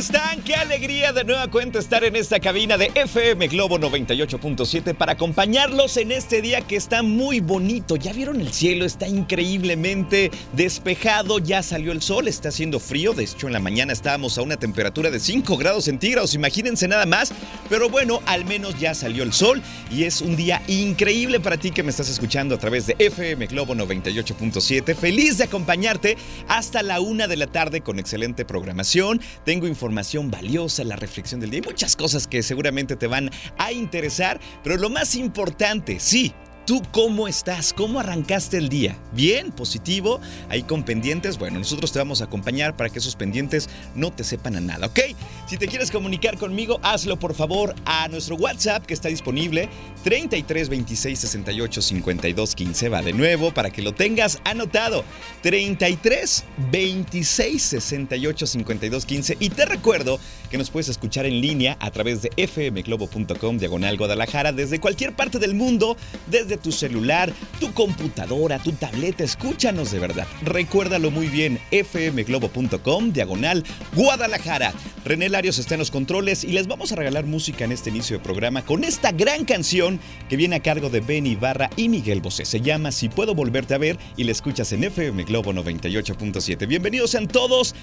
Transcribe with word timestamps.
están? 0.00 0.40
Qué 0.40 0.54
alegría 0.54 1.12
de 1.12 1.24
nueva 1.24 1.48
cuenta 1.48 1.78
estar 1.78 2.04
en 2.04 2.16
esta 2.16 2.40
cabina 2.40 2.78
de 2.78 2.90
FM 2.94 3.48
Globo 3.48 3.78
98.7 3.78 4.94
para 4.94 5.12
acompañarlos 5.12 5.98
en 5.98 6.10
este 6.10 6.40
día 6.40 6.62
que 6.62 6.76
está 6.76 7.02
muy 7.02 7.40
bonito. 7.40 7.96
¿Ya 7.96 8.14
vieron 8.14 8.40
el 8.40 8.50
cielo? 8.50 8.86
Está 8.86 9.06
increíblemente 9.06 10.30
despejado, 10.54 11.38
ya 11.38 11.62
salió 11.62 11.92
el 11.92 12.00
sol, 12.00 12.28
está 12.28 12.48
haciendo 12.48 12.80
frío. 12.80 13.12
De 13.12 13.24
hecho, 13.24 13.46
en 13.46 13.52
la 13.52 13.60
mañana 13.60 13.92
estábamos 13.92 14.38
a 14.38 14.42
una 14.42 14.56
temperatura 14.56 15.10
de 15.10 15.20
5 15.20 15.58
grados 15.58 15.84
centígrados, 15.84 16.34
imagínense 16.34 16.88
nada 16.88 17.04
más. 17.04 17.34
Pero 17.68 17.90
bueno, 17.90 18.22
al 18.24 18.46
menos 18.46 18.80
ya 18.80 18.94
salió 18.94 19.22
el 19.22 19.34
sol 19.34 19.60
y 19.90 20.04
es 20.04 20.22
un 20.22 20.34
día 20.34 20.62
increíble 20.66 21.40
para 21.40 21.58
ti 21.58 21.72
que 21.72 21.82
me 21.82 21.90
estás 21.90 22.08
escuchando 22.08 22.54
a 22.54 22.58
través 22.58 22.86
de 22.86 22.96
FM 22.98 23.48
Globo 23.48 23.74
98.7. 23.74 24.96
Feliz 24.96 25.36
de 25.36 25.44
acompañarte 25.44 26.16
hasta 26.48 26.82
la 26.82 27.00
una 27.00 27.28
de 27.28 27.36
la 27.36 27.48
tarde 27.48 27.82
con 27.82 27.98
excelente 27.98 28.46
programación. 28.46 29.20
Tengo 29.44 29.66
información 29.66 29.89
valiosa, 30.30 30.84
la 30.84 30.96
reflexión 30.96 31.40
del 31.40 31.50
día 31.50 31.60
y 31.60 31.68
muchas 31.68 31.96
cosas 31.96 32.26
que 32.26 32.42
seguramente 32.42 32.96
te 32.96 33.06
van 33.06 33.30
a 33.58 33.72
interesar. 33.72 34.40
Pero 34.62 34.76
lo 34.76 34.90
más 34.90 35.14
importante, 35.14 36.00
sí, 36.00 36.32
¿Tú 36.66 36.82
cómo 36.92 37.26
estás? 37.26 37.72
¿Cómo 37.72 37.98
arrancaste 37.98 38.56
el 38.56 38.68
día? 38.68 38.96
¿Bien? 39.12 39.50
¿Positivo? 39.50 40.20
¿Ahí 40.48 40.62
con 40.62 40.84
pendientes? 40.84 41.36
Bueno, 41.36 41.58
nosotros 41.58 41.90
te 41.90 41.98
vamos 41.98 42.20
a 42.20 42.26
acompañar 42.26 42.76
para 42.76 42.90
que 42.90 43.00
esos 43.00 43.16
pendientes 43.16 43.68
no 43.96 44.12
te 44.12 44.22
sepan 44.22 44.54
a 44.54 44.60
nada, 44.60 44.86
¿ok? 44.86 45.00
Si 45.48 45.56
te 45.56 45.66
quieres 45.66 45.90
comunicar 45.90 46.38
conmigo, 46.38 46.78
hazlo 46.82 47.18
por 47.18 47.34
favor 47.34 47.74
a 47.86 48.06
nuestro 48.08 48.36
WhatsApp 48.36 48.86
que 48.86 48.94
está 48.94 49.08
disponible 49.08 49.68
33 50.04 50.68
26 50.68 51.18
68 51.18 51.82
52 51.82 52.54
15. 52.54 52.88
Va 52.88 53.02
de 53.02 53.14
nuevo 53.14 53.52
para 53.52 53.70
que 53.70 53.82
lo 53.82 53.92
tengas 53.92 54.38
anotado. 54.44 55.02
33 55.42 56.44
26 56.70 57.62
68 57.62 58.46
52 58.46 59.06
15. 59.06 59.36
Y 59.40 59.50
te 59.50 59.64
recuerdo 59.64 60.20
que 60.50 60.58
nos 60.58 60.70
puedes 60.70 60.88
escuchar 60.88 61.26
en 61.26 61.40
línea 61.40 61.76
a 61.80 61.90
través 61.90 62.22
de 62.22 62.30
fmglobo.com 62.46 63.58
diagonal 63.58 63.96
Guadalajara 63.96 64.52
desde 64.52 64.78
cualquier 64.78 65.14
parte 65.14 65.38
del 65.38 65.54
mundo, 65.54 65.96
desde 66.26 66.49
tu 66.56 66.72
celular, 66.72 67.32
tu 67.58 67.72
computadora, 67.72 68.58
tu 68.58 68.72
tableta. 68.72 69.24
Escúchanos 69.24 69.90
de 69.90 69.98
verdad. 69.98 70.26
Recuérdalo 70.42 71.10
muy 71.10 71.28
bien, 71.28 71.58
fmglobo.com, 71.70 73.12
diagonal 73.12 73.64
Guadalajara. 73.94 74.72
René 75.04 75.28
Larios 75.28 75.58
está 75.58 75.74
en 75.74 75.80
los 75.80 75.90
controles 75.90 76.44
y 76.44 76.48
les 76.48 76.66
vamos 76.66 76.92
a 76.92 76.96
regalar 76.96 77.26
música 77.26 77.64
en 77.64 77.72
este 77.72 77.90
inicio 77.90 78.18
de 78.18 78.24
programa 78.24 78.62
con 78.62 78.84
esta 78.84 79.12
gran 79.12 79.44
canción 79.44 80.00
que 80.28 80.36
viene 80.36 80.56
a 80.56 80.62
cargo 80.62 80.90
de 80.90 81.00
Ben 81.00 81.26
Ibarra 81.26 81.70
y 81.76 81.88
Miguel 81.88 82.20
Bosé. 82.20 82.44
Se 82.44 82.60
llama 82.60 82.92
Si 82.92 83.08
Puedo 83.08 83.34
Volverte 83.34 83.74
a 83.74 83.78
Ver 83.78 83.98
y 84.16 84.24
la 84.24 84.32
escuchas 84.32 84.72
en 84.72 84.84
FM 84.84 85.24
Globo 85.24 85.52
98.7. 85.52 86.66
Bienvenidos 86.66 87.10
sean 87.10 87.28
todos. 87.28 87.74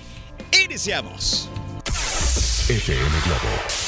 Iniciamos. 0.64 1.50
FM 2.70 3.10
Globo 3.26 3.87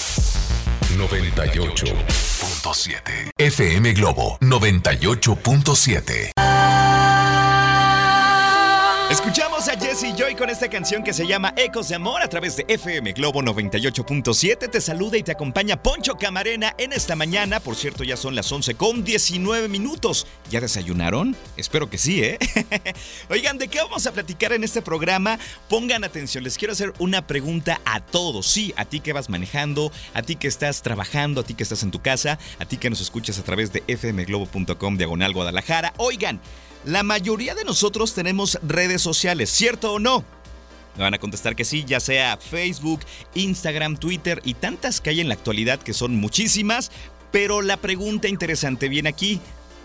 98.7. 0.98 3.32
FM 3.38 3.94
Globo 3.94 4.38
98.7. 4.42 6.32
Escuchamos 9.12 9.49
a 9.68 9.78
Jesse 9.78 10.16
Joy 10.16 10.36
con 10.36 10.50
esta 10.50 10.70
canción 10.70 11.04
que 11.04 11.12
se 11.12 11.28
llama 11.28 11.54
Ecos 11.58 11.90
de 11.90 11.96
Amor 11.96 12.22
a 12.22 12.30
través 12.30 12.56
de 12.56 12.64
FM 12.70 13.12
Globo 13.12 13.42
98.7. 13.42 14.72
Te 14.72 14.80
saluda 14.80 15.18
y 15.18 15.24
te 15.24 15.34
acompaña 15.34 15.84
Poncho 15.84 16.16
Camarena 16.16 16.74
en 16.78 16.94
esta 16.94 17.18
mañana. 17.18 17.60
Por 17.60 17.76
cierto, 17.76 18.06
ya 18.06 18.16
son 18.16 18.36
las 18.36 18.50
11 18.50 18.76
con 18.76 19.04
19 19.04 19.68
minutos. 19.68 20.28
¿Ya 20.50 20.62
desayunaron? 20.62 21.36
Espero 21.58 21.90
que 21.90 21.98
sí, 21.98 22.24
¿eh? 22.24 22.40
Oigan, 23.30 23.58
¿de 23.58 23.68
qué 23.68 23.80
vamos 23.80 24.08
a 24.08 24.14
platicar 24.14 24.54
en 24.54 24.64
este 24.64 24.82
programa? 24.82 25.38
Pongan 25.68 26.06
atención, 26.06 26.46
les 26.46 26.58
quiero 26.58 26.72
hacer 26.72 26.94
una 26.98 27.28
pregunta 27.28 27.82
a 27.84 28.00
todos. 28.00 28.48
Sí, 28.48 28.74
a 28.78 28.86
ti 28.86 29.02
que 29.02 29.12
vas 29.12 29.30
manejando, 29.30 29.92
a 30.14 30.22
ti 30.22 30.38
que 30.38 30.48
estás 30.48 30.82
trabajando, 30.84 31.42
a 31.42 31.44
ti 31.44 31.54
que 31.54 31.64
estás 31.64 31.84
en 31.84 31.92
tu 31.92 32.02
casa, 32.02 32.40
a 32.60 32.66
ti 32.66 32.78
que 32.78 32.90
nos 32.90 33.02
escuchas 33.02 33.38
a 33.38 33.44
través 33.44 33.74
de 33.74 33.82
fmglobo.com 33.82 34.96
diagonal 34.96 35.34
Guadalajara. 35.34 35.94
Oigan, 35.98 36.40
la 36.86 37.04
mayoría 37.04 37.56
de 37.56 37.66
nosotros 37.66 38.14
tenemos 38.14 38.58
redes 38.64 39.02
sociales, 39.02 39.49
¿cierto 39.50 39.94
o 39.94 40.00
no? 40.00 40.24
Me 40.96 41.04
van 41.04 41.14
a 41.14 41.20
contestar 41.20 41.56
que 41.56 41.66
sí, 41.66 41.86
ya 41.88 42.00
sea 42.00 42.38
Facebook, 42.38 43.02
Instagram, 43.34 43.98
Twitter 43.98 44.42
y 44.44 44.56
tantas 44.56 45.00
que 45.00 45.12
hay 45.12 45.22
en 45.22 45.30
la 45.30 45.34
actualidad 45.36 45.80
que 45.80 45.94
son 45.94 46.16
muchísimas. 46.16 46.92
Pero 47.32 47.62
la 47.62 47.78
pregunta 47.78 48.28
interesante 48.28 48.90
viene 48.90 49.10
aquí. 49.10 49.40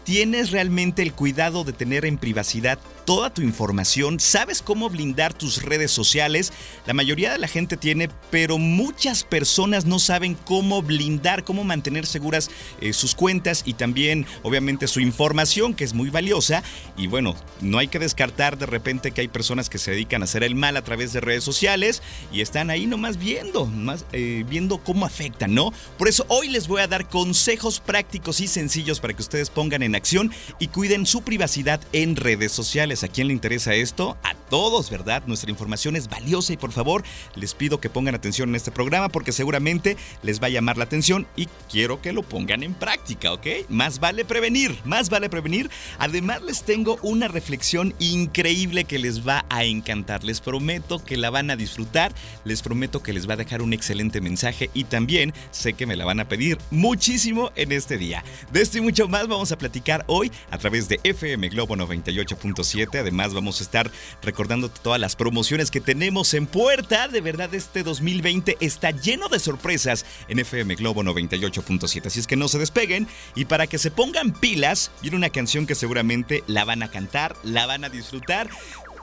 ¿Tienes 0.05 0.51
realmente 0.51 1.03
el 1.03 1.13
cuidado 1.13 1.65
de 1.65 1.73
tener 1.73 2.05
en 2.05 2.19
privacidad 2.19 2.79
toda 3.04 3.32
tu 3.32 3.42
información? 3.42 4.20
¿Sabes 4.20 4.62
cómo 4.62 4.91
blindar 4.91 5.34
tus 5.34 5.62
redes 5.62 5.91
sociales? 5.91 6.53
La 6.87 6.94
mayoría 6.94 7.32
de 7.32 7.38
la 7.38 7.48
gente 7.48 7.76
tiene, 7.76 8.09
pero 8.31 8.59
muchas 8.59 9.25
personas 9.25 9.84
no 9.84 9.98
saben 9.98 10.34
cómo 10.34 10.82
blindar, 10.82 11.44
cómo 11.44 11.65
mantener 11.65 12.06
seguras 12.06 12.50
eh, 12.81 12.92
sus 12.92 13.15
cuentas 13.15 13.62
y 13.65 13.75
también, 13.75 14.26
obviamente, 14.42 14.88
su 14.88 15.00
información, 15.00 15.75
que 15.75 15.84
es 15.84 15.94
muy 15.94 16.10
valiosa. 16.10 16.62
Y 16.97 17.06
bueno, 17.06 17.34
no 17.60 17.78
hay 17.78 17.88
que 17.88 17.98
descartar 17.98 18.59
de 18.59 18.66
repente 18.66 19.10
que 19.10 19.21
hay 19.21 19.28
personas 19.28 19.69
que 19.69 19.78
se 19.78 19.91
dedican 19.91 20.22
a 20.22 20.25
hacer 20.25 20.42
el 20.42 20.54
mal 20.54 20.76
a 20.76 20.82
través 20.82 21.12
de 21.12 21.21
redes 21.21 21.44
sociales 21.44 22.03
y 22.32 22.41
están 22.41 22.71
ahí 22.71 22.86
nomás 22.86 23.19
viendo, 23.19 23.66
más, 23.66 24.04
eh, 24.12 24.44
viendo 24.48 24.78
cómo 24.78 25.06
afectan, 25.06 25.54
¿no? 25.54 25.72
Por 25.98 26.09
eso 26.09 26.25
hoy 26.28 26.48
les 26.48 26.69
voy 26.69 26.82
a 26.82 26.88
dar 26.88 27.09
consejos 27.09 27.81
prácticos 27.81 28.41
y 28.41 28.47
sencillos 28.47 29.00
para 29.00 29.15
que 29.15 29.22
ustedes 29.22 29.50
pongan 29.50 29.82
en 29.82 29.94
acción 29.94 30.32
y 30.59 30.69
cuiden 30.69 31.06
su 31.06 31.22
privacidad 31.22 31.81
en 31.92 32.16
redes 32.16 32.53
sociales. 32.53 32.94
¿A 33.03 33.09
quién 33.09 33.27
le 33.27 33.32
interesa 33.32 33.75
esto? 33.75 34.16
Todos, 34.54 34.88
¿verdad? 34.88 35.25
Nuestra 35.26 35.50
información 35.50 35.97
es 35.97 36.09
valiosa 36.09 36.53
y 36.53 36.56
por 36.56 36.70
favor 36.70 37.03
les 37.34 37.54
pido 37.54 37.81
que 37.81 37.91
pongan 37.91 38.15
atención 38.15 38.50
en 38.50 38.54
este 38.54 38.70
programa 38.70 39.09
porque 39.09 39.32
seguramente 39.32 39.97
les 40.22 40.41
va 40.41 40.47
a 40.47 40.50
llamar 40.50 40.78
la 40.78 40.84
atención 40.84 41.26
y 41.34 41.48
quiero 41.69 42.00
que 42.00 42.12
lo 42.12 42.22
pongan 42.22 42.62
en 42.62 42.72
práctica, 42.72 43.32
¿ok? 43.32 43.47
Más 43.69 43.98
vale 43.98 44.25
prevenir, 44.25 44.78
más 44.84 45.10
vale 45.10 45.28
prevenir. 45.28 45.70
Además 45.98 46.41
les 46.42 46.62
tengo 46.62 47.00
una 47.03 47.26
reflexión 47.26 47.94
increíble 47.98 48.84
que 48.84 49.00
les 49.00 49.26
va 49.26 49.44
a 49.48 49.65
encantar. 49.65 50.22
Les 50.22 50.41
prometo 50.41 51.04
que 51.04 51.16
la 51.16 51.31
van 51.31 51.50
a 51.50 51.56
disfrutar, 51.56 52.15
les 52.44 52.62
prometo 52.62 53.03
que 53.03 53.12
les 53.12 53.28
va 53.28 53.34
a 53.34 53.38
dejar 53.38 53.60
un 53.60 53.72
excelente 53.72 54.21
mensaje 54.21 54.71
y 54.72 54.84
también 54.84 55.34
sé 55.50 55.72
que 55.72 55.86
me 55.86 55.97
la 55.97 56.04
van 56.04 56.21
a 56.21 56.28
pedir 56.28 56.59
muchísimo 56.71 57.50
en 57.56 57.72
este 57.72 57.98
día. 57.98 58.22
De 58.53 58.62
esto 58.62 58.78
y 58.78 58.82
mucho 58.82 59.09
más 59.09 59.26
vamos 59.26 59.50
a 59.50 59.59
platicar 59.59 60.04
hoy 60.06 60.31
a 60.53 60.59
través 60.59 60.89
de 60.89 61.00
FM 61.03 61.48
Globo 61.48 61.74
98.7. 61.74 63.00
Además, 63.00 63.34
vamos 63.34 63.59
a 63.60 63.65
estar 63.65 63.91
recordando 64.22 64.44
todas 64.83 65.01
las 65.01 65.17
promociones 65.17 65.71
que 65.71 65.81
tenemos 65.81 66.35
en 66.35 66.47
puerta. 66.47 67.09
De 67.09 67.21
verdad, 67.21 67.55
este 67.55 67.83
2020 67.83 68.59
está 68.61 68.91
lleno 68.91 69.29
de 69.29 69.39
sorpresas 69.39 70.05
en 70.29 70.39
FM 70.39 70.75
Globo 70.77 71.03
98.7. 71.03 72.07
Así 72.07 72.21
es 72.21 72.27
que 72.27 72.37
no 72.37 72.49
se 72.49 72.59
despeguen. 72.59 73.09
Y 73.35 73.47
para 73.47 73.67
que 73.67 73.79
se 73.79 73.91
pongan 73.91 74.33
pilas, 74.33 74.91
viene 75.03 75.17
una 75.17 75.31
canción 75.31 75.67
que 75.67 75.75
seguramente 75.75 76.45
la 76.47 76.65
van 76.65 76.83
a 76.83 76.91
cantar, 76.91 77.37
la 77.43 77.67
van 77.67 77.85
a 77.85 77.89
disfrutar. 77.89 78.49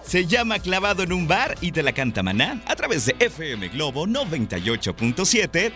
Se 0.03 0.25
llama 0.25 0.59
Clavado 0.59 1.03
en 1.03 1.13
un 1.13 1.27
bar 1.27 1.55
y 1.61 1.71
te 1.71 1.83
la 1.83 1.93
canta 1.93 2.23
Maná 2.23 2.61
a 2.65 2.75
través 2.75 3.05
de 3.05 3.15
FM 3.19 3.69
Globo 3.69 4.07
98.7. 4.07 5.71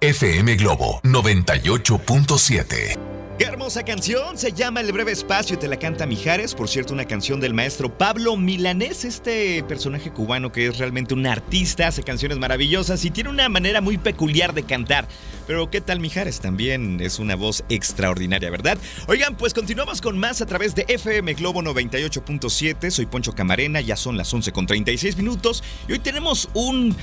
FM 0.00 0.56
Globo 0.56 1.00
98.7. 1.02 3.11
Qué 3.38 3.46
hermosa 3.46 3.82
canción, 3.82 4.36
se 4.36 4.52
llama 4.52 4.82
El 4.82 4.92
breve 4.92 5.10
espacio 5.10 5.58
te 5.58 5.66
la 5.66 5.78
canta 5.78 6.06
Mijares, 6.06 6.54
por 6.54 6.68
cierto 6.68 6.92
una 6.92 7.06
canción 7.06 7.40
del 7.40 7.54
maestro 7.54 7.96
Pablo 7.96 8.36
Milanés, 8.36 9.06
este 9.06 9.64
personaje 9.64 10.12
cubano 10.12 10.52
que 10.52 10.66
es 10.66 10.76
realmente 10.76 11.14
un 11.14 11.26
artista, 11.26 11.88
hace 11.88 12.02
canciones 12.02 12.38
maravillosas 12.38 13.04
y 13.06 13.10
tiene 13.10 13.30
una 13.30 13.48
manera 13.48 13.80
muy 13.80 13.96
peculiar 13.96 14.52
de 14.52 14.64
cantar. 14.64 15.08
Pero 15.46 15.70
¿qué 15.70 15.80
tal 15.80 15.98
Mijares? 15.98 16.40
También 16.40 17.00
es 17.00 17.18
una 17.18 17.34
voz 17.34 17.64
extraordinaria, 17.70 18.50
¿verdad? 18.50 18.76
Oigan, 19.08 19.34
pues 19.34 19.54
continuamos 19.54 20.02
con 20.02 20.18
más 20.18 20.42
a 20.42 20.46
través 20.46 20.74
de 20.74 20.84
FM 20.86 21.32
Globo 21.34 21.62
98.7, 21.62 22.90
soy 22.90 23.06
Poncho 23.06 23.32
Camarena, 23.32 23.80
ya 23.80 23.96
son 23.96 24.18
las 24.18 24.32
11 24.32 24.52
con 24.52 24.66
36 24.66 25.16
minutos 25.16 25.64
y 25.88 25.92
hoy 25.92 25.98
tenemos 26.00 26.50
un 26.52 26.94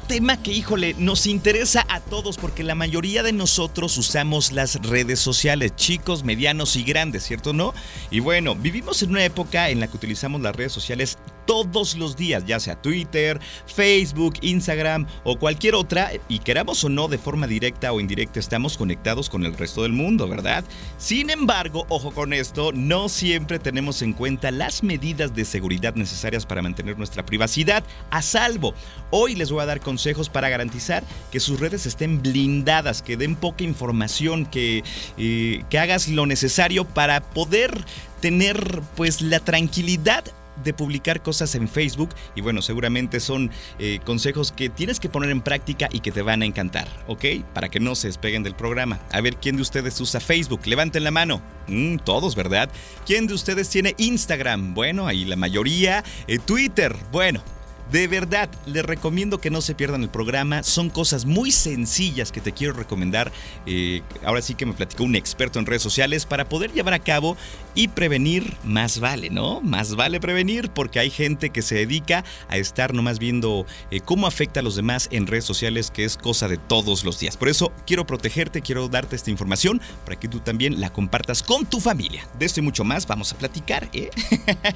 tema 0.00 0.42
que, 0.42 0.52
híjole, 0.52 0.94
nos 0.98 1.26
interesa 1.26 1.86
a 1.88 2.00
todos 2.00 2.36
porque 2.36 2.62
la 2.62 2.74
mayoría 2.74 3.22
de 3.22 3.32
nosotros 3.32 3.96
usamos 3.98 4.52
las 4.52 4.76
redes 4.82 5.20
sociales, 5.20 5.76
chicos, 5.76 6.24
medianos 6.24 6.76
y 6.76 6.82
grandes, 6.82 7.24
¿cierto 7.24 7.52
no? 7.52 7.74
Y 8.10 8.20
bueno, 8.20 8.54
vivimos 8.54 9.02
en 9.02 9.10
una 9.10 9.24
época 9.24 9.70
en 9.70 9.80
la 9.80 9.86
que 9.86 9.96
utilizamos 9.96 10.40
las 10.40 10.56
redes 10.56 10.72
sociales 10.72 11.18
todos 11.50 11.96
los 11.96 12.14
días, 12.14 12.44
ya 12.46 12.60
sea 12.60 12.80
Twitter, 12.80 13.40
Facebook, 13.66 14.34
Instagram 14.40 15.08
o 15.24 15.36
cualquier 15.36 15.74
otra, 15.74 16.12
y 16.28 16.38
queramos 16.38 16.84
o 16.84 16.88
no 16.88 17.08
de 17.08 17.18
forma 17.18 17.48
directa 17.48 17.92
o 17.92 17.98
indirecta, 17.98 18.38
estamos 18.38 18.78
conectados 18.78 19.28
con 19.28 19.44
el 19.44 19.58
resto 19.58 19.82
del 19.82 19.92
mundo, 19.92 20.28
¿verdad? 20.28 20.62
Sin 20.96 21.28
embargo, 21.28 21.86
ojo 21.88 22.12
con 22.12 22.32
esto, 22.32 22.70
no 22.72 23.08
siempre 23.08 23.58
tenemos 23.58 24.00
en 24.00 24.12
cuenta 24.12 24.52
las 24.52 24.84
medidas 24.84 25.34
de 25.34 25.44
seguridad 25.44 25.96
necesarias 25.96 26.46
para 26.46 26.62
mantener 26.62 26.96
nuestra 26.96 27.26
privacidad 27.26 27.82
a 28.12 28.22
salvo. 28.22 28.72
Hoy 29.10 29.34
les 29.34 29.50
voy 29.50 29.62
a 29.62 29.66
dar 29.66 29.80
consejos 29.80 30.28
para 30.28 30.50
garantizar 30.50 31.02
que 31.32 31.40
sus 31.40 31.58
redes 31.58 31.84
estén 31.84 32.22
blindadas, 32.22 33.02
que 33.02 33.16
den 33.16 33.34
poca 33.34 33.64
información, 33.64 34.46
que, 34.46 34.84
eh, 35.18 35.64
que 35.68 35.78
hagas 35.80 36.06
lo 36.06 36.26
necesario 36.26 36.84
para 36.84 37.20
poder 37.22 37.84
tener 38.20 38.82
pues 38.94 39.20
la 39.20 39.40
tranquilidad 39.40 40.22
de 40.62 40.74
publicar 40.74 41.22
cosas 41.22 41.54
en 41.54 41.68
Facebook 41.68 42.10
y 42.34 42.40
bueno, 42.40 42.62
seguramente 42.62 43.20
son 43.20 43.50
eh, 43.78 44.00
consejos 44.04 44.52
que 44.52 44.68
tienes 44.68 45.00
que 45.00 45.08
poner 45.08 45.30
en 45.30 45.40
práctica 45.40 45.88
y 45.92 46.00
que 46.00 46.12
te 46.12 46.22
van 46.22 46.42
a 46.42 46.46
encantar, 46.46 46.88
¿ok? 47.06 47.24
Para 47.54 47.68
que 47.68 47.80
no 47.80 47.94
se 47.94 48.08
despeguen 48.08 48.42
del 48.42 48.54
programa. 48.54 49.00
A 49.12 49.20
ver, 49.20 49.36
¿quién 49.36 49.56
de 49.56 49.62
ustedes 49.62 50.00
usa 50.00 50.20
Facebook? 50.20 50.60
Levanten 50.66 51.04
la 51.04 51.10
mano. 51.10 51.42
Mm, 51.68 51.96
todos, 51.98 52.34
¿verdad? 52.34 52.70
¿Quién 53.06 53.26
de 53.26 53.34
ustedes 53.34 53.68
tiene 53.68 53.94
Instagram? 53.98 54.74
Bueno, 54.74 55.06
ahí 55.06 55.24
la 55.24 55.36
mayoría. 55.36 56.04
Eh, 56.26 56.38
Twitter, 56.38 56.96
bueno. 57.12 57.42
De 57.90 58.06
verdad, 58.06 58.48
les 58.66 58.84
recomiendo 58.84 59.40
que 59.40 59.50
no 59.50 59.60
se 59.60 59.74
pierdan 59.74 60.02
el 60.02 60.10
programa. 60.10 60.62
Son 60.62 60.90
cosas 60.90 61.24
muy 61.24 61.50
sencillas 61.50 62.30
que 62.30 62.40
te 62.40 62.52
quiero 62.52 62.72
recomendar. 62.72 63.32
Eh, 63.66 64.02
ahora 64.24 64.42
sí 64.42 64.54
que 64.54 64.64
me 64.64 64.74
platicó 64.74 65.02
un 65.02 65.16
experto 65.16 65.58
en 65.58 65.66
redes 65.66 65.82
sociales 65.82 66.24
para 66.24 66.48
poder 66.48 66.72
llevar 66.72 66.94
a 66.94 67.00
cabo 67.00 67.36
y 67.74 67.88
prevenir 67.88 68.56
más 68.64 69.00
vale, 69.00 69.30
¿no? 69.30 69.60
Más 69.60 69.96
vale 69.96 70.20
prevenir 70.20 70.70
porque 70.70 70.98
hay 70.98 71.10
gente 71.10 71.50
que 71.50 71.62
se 71.62 71.74
dedica 71.74 72.24
a 72.48 72.56
estar 72.56 72.94
nomás 72.94 73.18
viendo 73.18 73.66
eh, 73.90 74.00
cómo 74.00 74.26
afecta 74.26 74.60
a 74.60 74.62
los 74.62 74.76
demás 74.76 75.08
en 75.12 75.26
redes 75.26 75.44
sociales, 75.44 75.90
que 75.90 76.04
es 76.04 76.16
cosa 76.16 76.48
de 76.48 76.56
todos 76.56 77.04
los 77.04 77.18
días. 77.18 77.36
Por 77.36 77.48
eso 77.48 77.72
quiero 77.86 78.06
protegerte, 78.06 78.62
quiero 78.62 78.88
darte 78.88 79.16
esta 79.16 79.30
información 79.30 79.80
para 80.04 80.18
que 80.18 80.28
tú 80.28 80.40
también 80.40 80.80
la 80.80 80.92
compartas 80.92 81.42
con 81.42 81.66
tu 81.66 81.80
familia. 81.80 82.26
De 82.38 82.46
esto 82.46 82.60
y 82.60 82.62
mucho 82.62 82.84
más 82.84 83.06
vamos 83.06 83.32
a 83.32 83.38
platicar, 83.38 83.88
¿eh? 83.92 84.10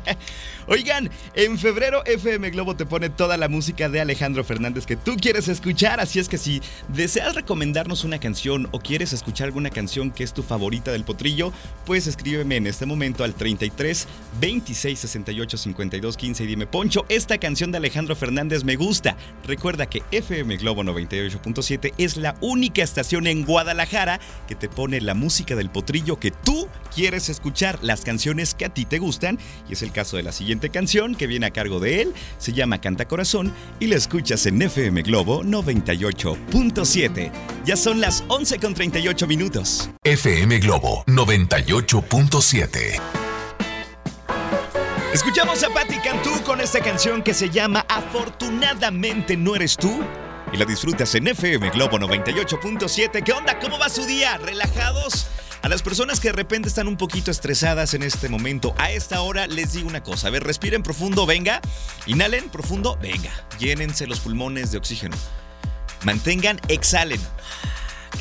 Oigan, 0.66 1.10
en 1.34 1.58
febrero 1.58 2.04
FM 2.04 2.50
Globo 2.50 2.76
te 2.76 2.86
pone 2.86 3.10
toda 3.10 3.36
la 3.36 3.48
música 3.48 3.88
de 3.88 4.00
Alejandro 4.00 4.44
Fernández 4.44 4.86
que 4.86 4.96
tú 4.96 5.16
quieres 5.16 5.48
escuchar. 5.48 6.00
Así 6.00 6.18
es 6.18 6.28
que 6.28 6.38
si 6.38 6.60
deseas 6.88 7.34
recomendarnos 7.34 8.04
una 8.04 8.18
canción 8.18 8.68
o 8.72 8.80
quieres 8.80 9.12
escuchar 9.12 9.46
alguna 9.46 9.70
canción 9.70 10.10
que 10.10 10.24
es 10.24 10.32
tu 10.32 10.42
favorita 10.42 10.92
del 10.92 11.04
potrillo, 11.04 11.52
pues 11.84 12.06
escríbeme 12.06 12.56
en 12.56 12.66
este 12.84 12.90
momento 12.90 13.24
al 13.24 13.34
33 13.34 14.06
26 14.40 14.98
68 14.98 15.56
52 15.56 16.16
15 16.18 16.44
y 16.44 16.46
dime, 16.46 16.66
Poncho, 16.66 17.06
esta 17.08 17.38
canción 17.38 17.72
de 17.72 17.78
Alejandro 17.78 18.14
Fernández 18.14 18.62
me 18.62 18.76
gusta. 18.76 19.16
Recuerda 19.46 19.86
que 19.86 20.02
FM 20.10 20.58
Globo 20.58 20.82
98.7 20.82 21.94
es 21.96 22.18
la 22.18 22.36
única 22.42 22.82
estación 22.82 23.26
en 23.26 23.46
Guadalajara 23.46 24.20
que 24.46 24.54
te 24.54 24.68
pone 24.68 25.00
la 25.00 25.14
música 25.14 25.56
del 25.56 25.70
potrillo 25.70 26.20
que 26.20 26.30
tú 26.30 26.68
quieres 26.94 27.30
escuchar, 27.30 27.78
las 27.82 28.02
canciones 28.02 28.52
que 28.52 28.66
a 28.66 28.68
ti 28.68 28.84
te 28.84 28.98
gustan. 28.98 29.38
Y 29.66 29.72
es 29.72 29.80
el 29.80 29.90
caso 29.90 30.18
de 30.18 30.24
la 30.24 30.32
siguiente 30.32 30.68
canción 30.68 31.14
que 31.14 31.26
viene 31.26 31.46
a 31.46 31.52
cargo 31.52 31.80
de 31.80 32.02
él. 32.02 32.12
Se 32.36 32.52
llama 32.52 32.82
Corazón 33.08 33.50
y 33.80 33.86
la 33.86 33.96
escuchas 33.96 34.44
en 34.44 34.60
FM 34.60 35.00
Globo 35.02 35.42
98.7. 35.42 37.32
Ya 37.64 37.76
son 37.78 38.02
las 38.02 38.24
11 38.28 38.58
con 38.58 38.74
38 38.74 39.26
minutos. 39.26 39.88
FM 40.02 40.58
Globo 40.58 41.02
98.7. 41.06 42.73
Escuchamos 45.12 45.62
a 45.62 45.70
Patti 45.70 45.96
Cantú 45.98 46.42
con 46.44 46.60
esta 46.60 46.80
canción 46.80 47.22
que 47.22 47.34
se 47.34 47.50
llama 47.50 47.86
Afortunadamente 47.88 49.36
no 49.36 49.54
eres 49.54 49.76
tú. 49.76 50.02
Y 50.52 50.56
la 50.56 50.64
disfrutas 50.64 51.14
en 51.14 51.28
FM 51.28 51.70
Globo 51.70 51.98
98.7. 51.98 53.22
¿Qué 53.22 53.32
onda? 53.32 53.58
¿Cómo 53.58 53.78
va 53.78 53.88
su 53.88 54.04
día? 54.06 54.36
¿Relajados? 54.38 55.28
A 55.62 55.68
las 55.68 55.82
personas 55.82 56.20
que 56.20 56.28
de 56.28 56.32
repente 56.32 56.68
están 56.68 56.88
un 56.88 56.96
poquito 56.96 57.30
estresadas 57.30 57.94
en 57.94 58.02
este 58.02 58.28
momento, 58.28 58.74
a 58.76 58.90
esta 58.90 59.22
hora 59.22 59.46
les 59.46 59.72
digo 59.72 59.88
una 59.88 60.02
cosa. 60.02 60.28
A 60.28 60.30
ver, 60.30 60.44
respiren 60.44 60.82
profundo, 60.82 61.26
venga. 61.26 61.60
Inhalen 62.06 62.50
profundo, 62.50 62.98
venga. 63.00 63.32
Llénense 63.58 64.06
los 64.06 64.20
pulmones 64.20 64.72
de 64.72 64.78
oxígeno. 64.78 65.16
Mantengan, 66.02 66.60
exhalen. 66.68 67.20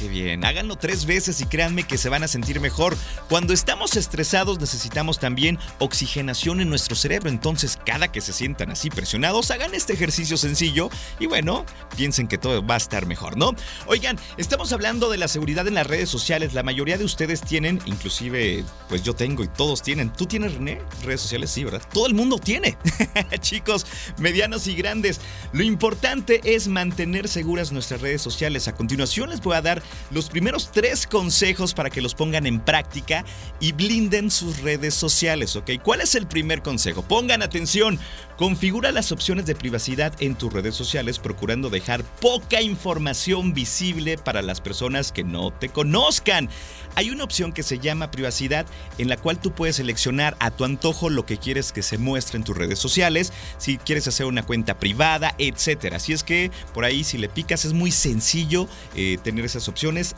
Qué 0.04 0.10
bien, 0.10 0.44
háganlo 0.44 0.76
tres 0.76 1.06
veces 1.06 1.40
y 1.40 1.46
créanme 1.46 1.84
que 1.84 1.98
se 1.98 2.10
van 2.10 2.24
a 2.24 2.28
sentir 2.28 2.60
mejor. 2.60 2.98
Cuando 3.30 3.54
estamos 3.54 3.96
estresados 3.96 4.60
necesitamos 4.60 5.18
también 5.18 5.58
oxigenación 5.80 6.60
en 6.60 6.68
nuestro 6.68 6.94
cerebro, 6.94 7.30
entonces 7.30 7.80
cada 7.86 8.12
que 8.12 8.20
se 8.20 8.34
sientan 8.34 8.70
así 8.70 8.90
presionados, 8.90 9.50
hagan 9.50 9.74
este 9.74 9.94
ejercicio 9.94 10.36
sencillo 10.36 10.90
y 11.22 11.28
bueno, 11.28 11.66
piensen 11.96 12.28
que 12.28 12.38
todo 12.38 12.62
va 12.66 12.74
a 12.74 12.80
estar 12.80 13.06
mejor, 13.06 13.38
¿no? 13.38 13.56
Oigan, 13.88 14.20
estamos 14.36 14.74
hablando 14.74 15.10
de 15.10 15.18
la 15.18 15.30
seguridad 15.30 15.70
en 15.70 15.76
las 15.76 15.88
redes 15.88 16.10
sociales, 16.10 16.54
la 16.54 16.64
mayoría 16.64 16.98
de 16.98 17.06
ustedes 17.06 17.40
tienen, 17.40 17.80
inclusive 17.86 18.66
pues 18.90 19.04
yo 19.04 19.14
tengo 19.14 19.42
y 19.42 19.48
todos 19.48 19.82
tienen. 19.84 20.12
¿Tú 20.12 20.26
tienes 20.26 20.56
René? 20.56 20.82
Redes 21.06 21.22
sociales, 21.22 21.50
sí, 21.50 21.64
¿verdad? 21.64 21.82
Todo 21.94 22.08
el 22.08 22.14
mundo 22.14 22.40
tiene. 22.40 22.78
Chicos, 23.40 23.86
medianos 24.18 24.68
y 24.68 24.76
grandes, 24.76 25.22
lo 25.54 25.64
importante 25.64 26.42
es 26.44 26.68
mantener 26.68 27.30
seguras 27.30 27.72
nuestras 27.72 28.02
redes 28.02 28.22
sociales. 28.22 28.68
A 28.68 28.76
continuación 28.76 29.30
les 29.30 29.40
voy 29.40 29.56
a 29.56 29.62
dar 29.62 29.82
los 30.12 30.30
primeros 30.30 30.72
tres 30.72 31.08
consejos 31.08 31.74
para 31.74 31.90
que 31.90 32.02
los 32.02 32.16
pongan 32.16 32.46
en 32.46 32.60
práctica 32.60 33.26
y 33.60 33.72
blinden 33.72 34.32
sus 34.32 34.60
redes 34.62 34.94
sociales, 34.94 35.56
¿ok? 35.56 35.72
¿Cuál 35.84 36.02
es 36.02 36.16
el 36.16 36.28
primer 36.28 36.62
consejo? 36.62 37.04
Pongan 37.04 37.42
atención, 37.42 38.00
configura 38.38 38.92
las 38.92 39.12
opciones 39.12 39.46
de 39.46 39.56
privacidad 39.56 40.14
en 40.20 40.36
tus 40.36 40.52
redes 40.52 40.76
sociales 40.76 41.20
procurando 41.20 41.70
dejar 41.70 42.04
poca 42.04 42.62
información 42.62 43.54
visible 43.54 44.18
para 44.18 44.42
las 44.42 44.62
personas 44.62 45.12
que 45.12 45.24
no 45.24 45.52
te 45.52 45.70
conozcan. 45.70 46.50
Hay 46.96 47.10
una 47.10 47.24
opción 47.24 47.54
que 47.54 47.64
se 47.64 47.80
llama 47.80 48.12
privacidad 48.12 48.66
en 48.98 49.10
la 49.10 49.18
cual 49.18 49.40
tú 49.40 49.52
puedes 49.52 49.78
seleccionar 49.78 50.36
a 50.40 50.52
tu 50.52 50.64
antojo 50.64 51.10
lo 51.10 51.26
que 51.26 51.38
quieres 51.38 51.72
que 51.72 51.82
se 51.82 51.98
muestre 51.98 52.38
en 52.38 52.44
tus 52.44 52.56
redes 52.56 52.80
sociales, 52.80 53.34
si 53.58 53.78
quieres 53.78 54.08
hacer 54.08 54.26
una 54.26 54.44
cuenta 54.44 54.78
privada, 54.78 55.36
etcétera. 55.38 55.98
Así 55.98 56.14
es 56.14 56.24
que 56.24 56.52
por 56.74 56.86
ahí 56.86 57.04
si 57.04 57.18
le 57.18 57.30
picas 57.30 57.66
es 57.66 57.74
muy 57.74 57.92
sencillo 57.92 58.68
eh, 58.96 59.18
tener 59.24 59.46
esas 59.46 59.64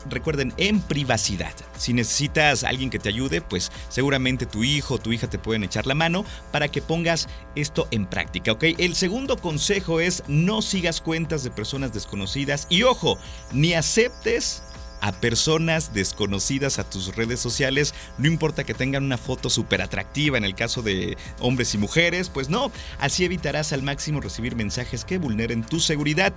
Recuerden, 0.08 0.52
en 0.58 0.80
privacidad. 0.80 1.52
Si 1.76 1.92
necesitas 1.92 2.62
a 2.62 2.68
alguien 2.68 2.90
que 2.90 2.98
te 2.98 3.08
ayude, 3.08 3.40
pues 3.40 3.72
seguramente 3.88 4.46
tu 4.46 4.62
hijo 4.62 4.94
o 4.94 4.98
tu 4.98 5.12
hija 5.12 5.28
te 5.28 5.38
pueden 5.38 5.64
echar 5.64 5.86
la 5.86 5.94
mano 5.94 6.24
para 6.52 6.68
que 6.68 6.82
pongas 6.82 7.28
esto 7.56 7.88
en 7.90 8.06
práctica, 8.06 8.52
¿ok? 8.52 8.64
El 8.78 8.94
segundo 8.94 9.36
consejo 9.36 9.98
es 9.98 10.22
no 10.28 10.62
sigas 10.62 11.00
cuentas 11.00 11.42
de 11.42 11.50
personas 11.50 11.92
desconocidas 11.92 12.66
y 12.70 12.84
ojo, 12.84 13.18
ni 13.52 13.74
aceptes 13.74 14.62
a 15.00 15.12
personas 15.12 15.92
desconocidas 15.92 16.78
a 16.78 16.88
tus 16.88 17.14
redes 17.14 17.40
sociales, 17.40 17.94
no 18.18 18.26
importa 18.26 18.64
que 18.64 18.74
tengan 18.74 19.04
una 19.04 19.18
foto 19.18 19.50
súper 19.50 19.82
atractiva 19.82 20.38
en 20.38 20.44
el 20.44 20.54
caso 20.54 20.82
de 20.82 21.16
hombres 21.40 21.74
y 21.74 21.78
mujeres, 21.78 22.28
pues 22.28 22.48
no, 22.48 22.70
así 22.98 23.24
evitarás 23.24 23.72
al 23.72 23.82
máximo 23.82 24.20
recibir 24.20 24.56
mensajes 24.56 25.04
que 25.04 25.18
vulneren 25.18 25.64
tu 25.64 25.80
seguridad. 25.80 26.32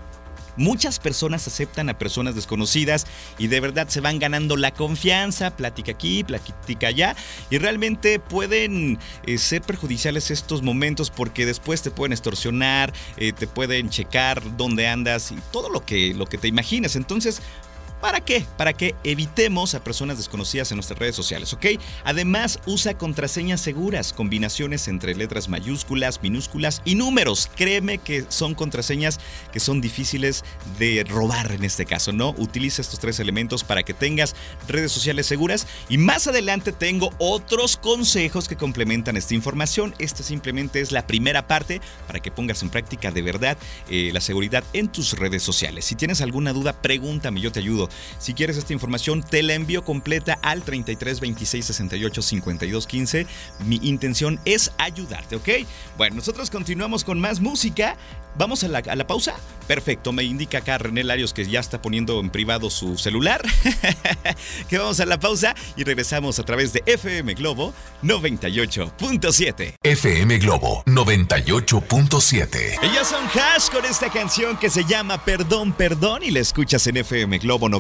Muchas 0.60 1.00
personas 1.00 1.48
aceptan 1.48 1.88
a 1.88 1.98
personas 1.98 2.36
desconocidas 2.36 3.08
y 3.38 3.48
de 3.48 3.62
verdad 3.62 3.88
se 3.88 4.02
van 4.02 4.20
ganando 4.20 4.58
la 4.58 4.72
confianza, 4.72 5.56
plática 5.56 5.94
aquí, 5.94 6.26
plática 6.26 6.88
allá, 6.88 7.16
y 7.50 7.60
realmente 7.60 8.20
pueden 8.20 9.00
eh, 9.26 9.38
ser 9.38 9.62
perjudiciales 9.62 10.32
estos 10.32 10.62
momentos 10.62 11.12
porque 11.12 11.46
después 11.46 11.82
te 11.82 11.92
pueden 11.92 12.12
extorsionar, 12.12 12.92
eh, 13.16 13.32
te 13.32 13.48
pueden 13.48 13.90
checar 13.90 14.58
dónde 14.58 14.86
andas 14.86 15.32
y 15.32 15.38
todo 15.54 15.70
lo 15.70 15.86
que, 15.86 16.14
lo 16.14 16.26
que 16.26 16.38
te 16.38 16.50
imaginas. 16.50 16.98
Entonces, 16.98 17.42
¿Para 18.02 18.22
qué? 18.22 18.46
Para 18.58 18.74
que 18.74 18.96
evitemos 19.04 19.76
a 19.76 19.84
personas 19.84 20.18
desconocidas 20.18 20.72
en 20.72 20.78
nuestras 20.78 21.00
redes 21.00 21.16
sociales, 21.16 21.52
¿ok? 21.54 21.66
Además, 22.06 22.60
usa 22.66 22.98
contraseñas 22.98 23.60
seguras, 23.60 24.14
combinaciones 24.14 24.88
entre 24.88 25.16
letras 25.16 25.50
mayúsculas, 25.50 26.22
minúsculas 26.22 26.82
y 26.86 26.96
números. 26.96 27.50
Créeme 27.56 27.98
que 27.98 28.26
son 28.30 28.56
contraseñas 28.56 29.20
que 29.52 29.60
son 29.60 29.82
difíciles 29.82 30.46
de 30.78 31.04
robar 31.10 31.52
en 31.52 31.66
este 31.66 31.86
caso, 31.86 32.14
¿no? 32.14 32.34
Utiliza 32.38 32.82
estos 32.82 33.00
tres 33.00 33.20
elementos 33.20 33.66
para 33.66 33.84
que 33.84 33.94
tengas 33.94 34.34
redes 34.68 34.94
sociales 34.94 35.26
seguras 35.26 35.68
y 35.90 35.98
más 35.98 36.28
adelante 36.28 36.72
tengo 36.72 37.12
otros 37.18 37.76
consejos 37.76 38.48
que 38.48 38.56
complementan 38.56 39.18
esta 39.18 39.34
información. 39.34 39.94
Esta 40.00 40.24
simplemente 40.24 40.80
es 40.80 40.94
la 40.94 41.06
primera 41.06 41.48
parte 41.48 41.82
para 42.08 42.22
que 42.22 42.32
pongas 42.32 42.64
en 42.64 42.70
práctica 42.70 43.12
de 43.12 43.22
verdad 43.22 43.58
eh, 43.90 44.12
la 44.14 44.22
seguridad 44.22 44.64
en 44.72 44.88
tus 44.88 45.14
redes 45.14 45.44
sociales. 45.44 45.84
Si 45.84 45.96
tienes 45.96 46.22
alguna 46.22 46.54
duda, 46.54 46.82
pregúntame, 46.82 47.42
yo 47.42 47.52
te 47.52 47.60
ayudo. 47.60 47.89
Si 48.18 48.34
quieres 48.34 48.58
esta 48.58 48.74
información, 48.74 49.24
te 49.24 49.44
la 49.44 49.54
envío 49.54 49.84
completa 49.84 50.40
al 50.42 50.64
33 50.64 51.20
26 51.20 51.66
68 51.66 52.22
52 52.22 52.88
15. 52.88 53.28
Mi 53.66 53.80
intención 53.84 54.40
es 54.46 54.72
ayudarte, 54.78 55.36
¿ok? 55.36 55.50
Bueno, 55.98 56.18
nosotros 56.18 56.50
continuamos 56.50 57.04
con 57.04 57.20
más 57.20 57.40
música. 57.40 57.98
¿Vamos 58.38 58.64
a 58.64 58.68
la, 58.68 58.80
a 58.80 58.96
la, 58.96 59.08
pausa? 59.08 59.36
Perfecto, 59.68 60.14
me 60.14 60.24
indica 60.24 60.60
acá 60.60 60.78
René 60.78 61.04
Larios 61.04 61.34
que 61.34 61.46
ya 61.46 61.60
está 61.60 61.82
poniendo 61.82 62.20
en 62.20 62.30
privado 62.30 62.70
su 62.70 62.98
celular. 62.98 63.42
que 64.70 64.78
vamos 64.78 65.00
a 65.00 65.06
la 65.06 65.20
pausa 65.20 65.56
y 65.76 65.84
regresamos 65.84 66.40
a 66.40 66.44
través 66.44 66.72
de 66.72 66.84
FM 66.86 67.34
Globo 67.34 67.74
98.7. 68.04 69.76
FM 69.84 70.38
Globo 70.38 70.84
98.7. 70.86 72.80
Ellos 72.82 73.08
son 73.08 73.26
Hash 73.26 73.70
con 73.70 73.84
esta 73.86 74.10
canción 74.10 74.58
que 74.58 74.70
se 74.70 74.86
llama 74.86 75.26
Perdón, 75.26 75.74
Perdón 75.74 76.24
y 76.24 76.32
la 76.32 76.40
escuchas 76.40 76.86
en 76.88 76.98
FM 76.98 77.40
Globo 77.40 77.68
98.7 77.68 77.79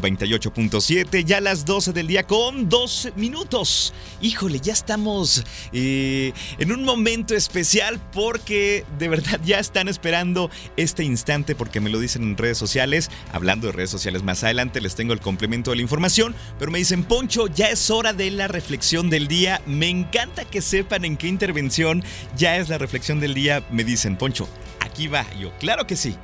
ya 1.25 1.37
a 1.37 1.41
las 1.41 1.65
12 1.65 1.93
del 1.93 2.07
día 2.07 2.23
con 2.25 2.69
12 2.69 3.13
minutos. 3.15 3.93
Híjole, 4.21 4.59
ya 4.59 4.73
estamos 4.73 5.43
eh, 5.73 6.33
en 6.57 6.71
un 6.71 6.83
momento 6.83 7.35
especial 7.35 7.99
porque 8.13 8.85
de 8.97 9.07
verdad 9.07 9.39
ya 9.43 9.59
están 9.59 9.87
esperando 9.87 10.49
este 10.77 11.03
instante 11.03 11.55
porque 11.55 11.79
me 11.79 11.89
lo 11.89 11.99
dicen 11.99 12.23
en 12.23 12.37
redes 12.37 12.57
sociales. 12.57 13.09
Hablando 13.31 13.67
de 13.67 13.73
redes 13.73 13.89
sociales 13.89 14.23
más 14.23 14.43
adelante 14.43 14.81
les 14.81 14.95
tengo 14.95 15.13
el 15.13 15.19
complemento 15.19 15.71
de 15.71 15.77
la 15.77 15.81
información, 15.81 16.35
pero 16.57 16.71
me 16.71 16.79
dicen, 16.79 17.03
Poncho, 17.03 17.47
ya 17.47 17.67
es 17.67 17.89
hora 17.89 18.13
de 18.13 18.31
la 18.31 18.47
reflexión 18.47 19.09
del 19.09 19.27
día. 19.27 19.61
Me 19.65 19.89
encanta 19.89 20.45
que 20.45 20.61
sepan 20.61 21.05
en 21.05 21.17
qué 21.17 21.27
intervención 21.27 22.03
ya 22.37 22.57
es 22.57 22.69
la 22.69 22.77
reflexión 22.77 23.19
del 23.19 23.33
día. 23.33 23.63
Me 23.71 23.83
dicen, 23.83 24.17
Poncho, 24.17 24.47
aquí 24.79 25.07
va. 25.07 25.25
Yo, 25.39 25.51
claro 25.59 25.87
que 25.87 25.95
sí. 25.95 26.15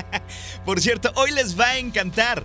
Por 0.64 0.80
cierto, 0.80 1.12
hoy 1.16 1.30
les 1.30 1.58
va 1.58 1.70
a 1.70 1.78
encantar. 1.78 2.44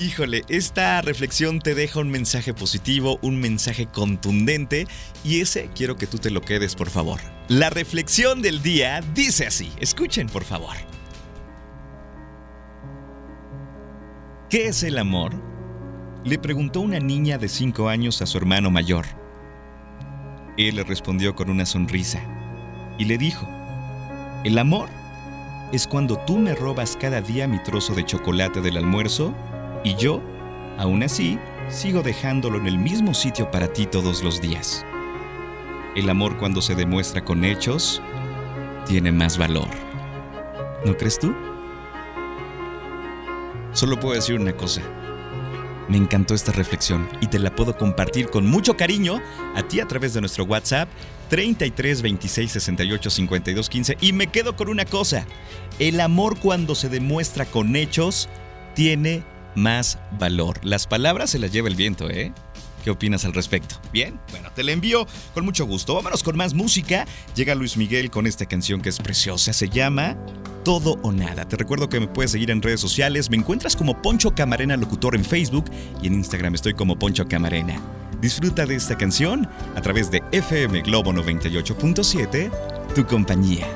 Híjole, 0.00 0.44
esta 0.48 1.02
reflexión 1.02 1.58
te 1.58 1.74
deja 1.74 2.00
un 2.00 2.08
mensaje 2.08 2.54
positivo, 2.54 3.18
un 3.20 3.38
mensaje 3.38 3.84
contundente 3.84 4.86
y 5.24 5.42
ese 5.42 5.68
quiero 5.74 5.96
que 5.96 6.06
tú 6.06 6.16
te 6.16 6.30
lo 6.30 6.40
quedes, 6.40 6.74
por 6.74 6.88
favor. 6.88 7.20
La 7.48 7.68
reflexión 7.68 8.40
del 8.40 8.62
día 8.62 9.02
dice 9.14 9.46
así, 9.46 9.70
escuchen 9.78 10.26
por 10.28 10.44
favor. 10.44 10.74
¿Qué 14.48 14.68
es 14.68 14.82
el 14.84 14.96
amor? 14.96 15.34
Le 16.24 16.38
preguntó 16.38 16.80
una 16.80 16.98
niña 16.98 17.36
de 17.36 17.50
5 17.50 17.90
años 17.90 18.22
a 18.22 18.26
su 18.26 18.38
hermano 18.38 18.70
mayor. 18.70 19.04
Él 20.56 20.76
le 20.76 20.84
respondió 20.84 21.34
con 21.34 21.50
una 21.50 21.66
sonrisa 21.66 22.22
y 22.96 23.04
le 23.04 23.18
dijo, 23.18 23.46
el 24.44 24.56
amor 24.56 24.88
es 25.72 25.86
cuando 25.86 26.16
tú 26.20 26.38
me 26.38 26.54
robas 26.54 26.96
cada 26.96 27.20
día 27.20 27.46
mi 27.46 27.62
trozo 27.62 27.94
de 27.94 28.06
chocolate 28.06 28.62
del 28.62 28.78
almuerzo 28.78 29.34
y 29.84 29.94
yo, 29.96 30.20
aún 30.78 31.02
así, 31.02 31.38
sigo 31.68 32.02
dejándolo 32.02 32.58
en 32.58 32.66
el 32.66 32.78
mismo 32.78 33.14
sitio 33.14 33.50
para 33.50 33.72
ti 33.72 33.86
todos 33.86 34.22
los 34.22 34.40
días. 34.40 34.84
El 35.96 36.08
amor 36.08 36.36
cuando 36.38 36.62
se 36.62 36.74
demuestra 36.74 37.24
con 37.24 37.44
hechos 37.44 38.02
tiene 38.86 39.12
más 39.12 39.38
valor. 39.38 39.68
¿No 40.84 40.96
crees 40.96 41.18
tú? 41.18 41.34
Solo 43.72 43.98
puedo 43.98 44.14
decir 44.14 44.38
una 44.38 44.52
cosa. 44.52 44.82
Me 45.88 45.96
encantó 45.96 46.34
esta 46.34 46.52
reflexión 46.52 47.08
y 47.20 47.26
te 47.26 47.38
la 47.38 47.54
puedo 47.54 47.76
compartir 47.76 48.30
con 48.30 48.46
mucho 48.46 48.76
cariño 48.76 49.20
a 49.56 49.62
ti 49.64 49.80
a 49.80 49.88
través 49.88 50.14
de 50.14 50.20
nuestro 50.20 50.44
WhatsApp 50.44 50.88
33 51.28 52.02
26 52.02 52.52
68 52.52 53.10
52 53.10 53.68
15 53.68 53.96
y 54.00 54.12
me 54.12 54.28
quedo 54.28 54.54
con 54.54 54.68
una 54.68 54.84
cosa. 54.84 55.26
El 55.78 56.00
amor 56.00 56.38
cuando 56.38 56.74
se 56.74 56.88
demuestra 56.88 57.44
con 57.44 57.74
hechos 57.74 58.28
tiene 58.74 59.24
más 59.54 59.98
valor. 60.18 60.58
Las 60.62 60.86
palabras 60.86 61.30
se 61.30 61.38
las 61.38 61.52
lleva 61.52 61.68
el 61.68 61.76
viento, 61.76 62.10
¿eh? 62.10 62.32
¿Qué 62.84 62.90
opinas 62.90 63.24
al 63.24 63.34
respecto? 63.34 63.76
Bien, 63.92 64.18
bueno, 64.30 64.50
te 64.54 64.64
la 64.64 64.72
envío 64.72 65.06
con 65.34 65.44
mucho 65.44 65.66
gusto. 65.66 65.94
Vámonos 65.94 66.22
con 66.22 66.36
más 66.36 66.54
música. 66.54 67.06
Llega 67.34 67.54
Luis 67.54 67.76
Miguel 67.76 68.10
con 68.10 68.26
esta 68.26 68.46
canción 68.46 68.80
que 68.80 68.88
es 68.88 68.98
preciosa. 68.98 69.52
Se 69.52 69.68
llama 69.68 70.16
Todo 70.64 70.98
o 71.02 71.12
Nada. 71.12 71.46
Te 71.46 71.56
recuerdo 71.56 71.88
que 71.88 72.00
me 72.00 72.08
puedes 72.08 72.30
seguir 72.30 72.50
en 72.50 72.62
redes 72.62 72.80
sociales. 72.80 73.30
Me 73.30 73.36
encuentras 73.36 73.76
como 73.76 74.00
Poncho 74.00 74.34
Camarena 74.34 74.76
Locutor 74.76 75.14
en 75.14 75.24
Facebook 75.24 75.66
y 76.02 76.06
en 76.06 76.14
Instagram 76.14 76.54
estoy 76.54 76.74
como 76.74 76.98
Poncho 76.98 77.26
Camarena. 77.28 77.80
Disfruta 78.20 78.66
de 78.66 78.76
esta 78.76 78.96
canción 78.96 79.48
a 79.74 79.80
través 79.80 80.10
de 80.10 80.22
FM 80.32 80.82
Globo 80.82 81.12
98.7, 81.12 82.50
tu 82.94 83.06
compañía. 83.06 83.66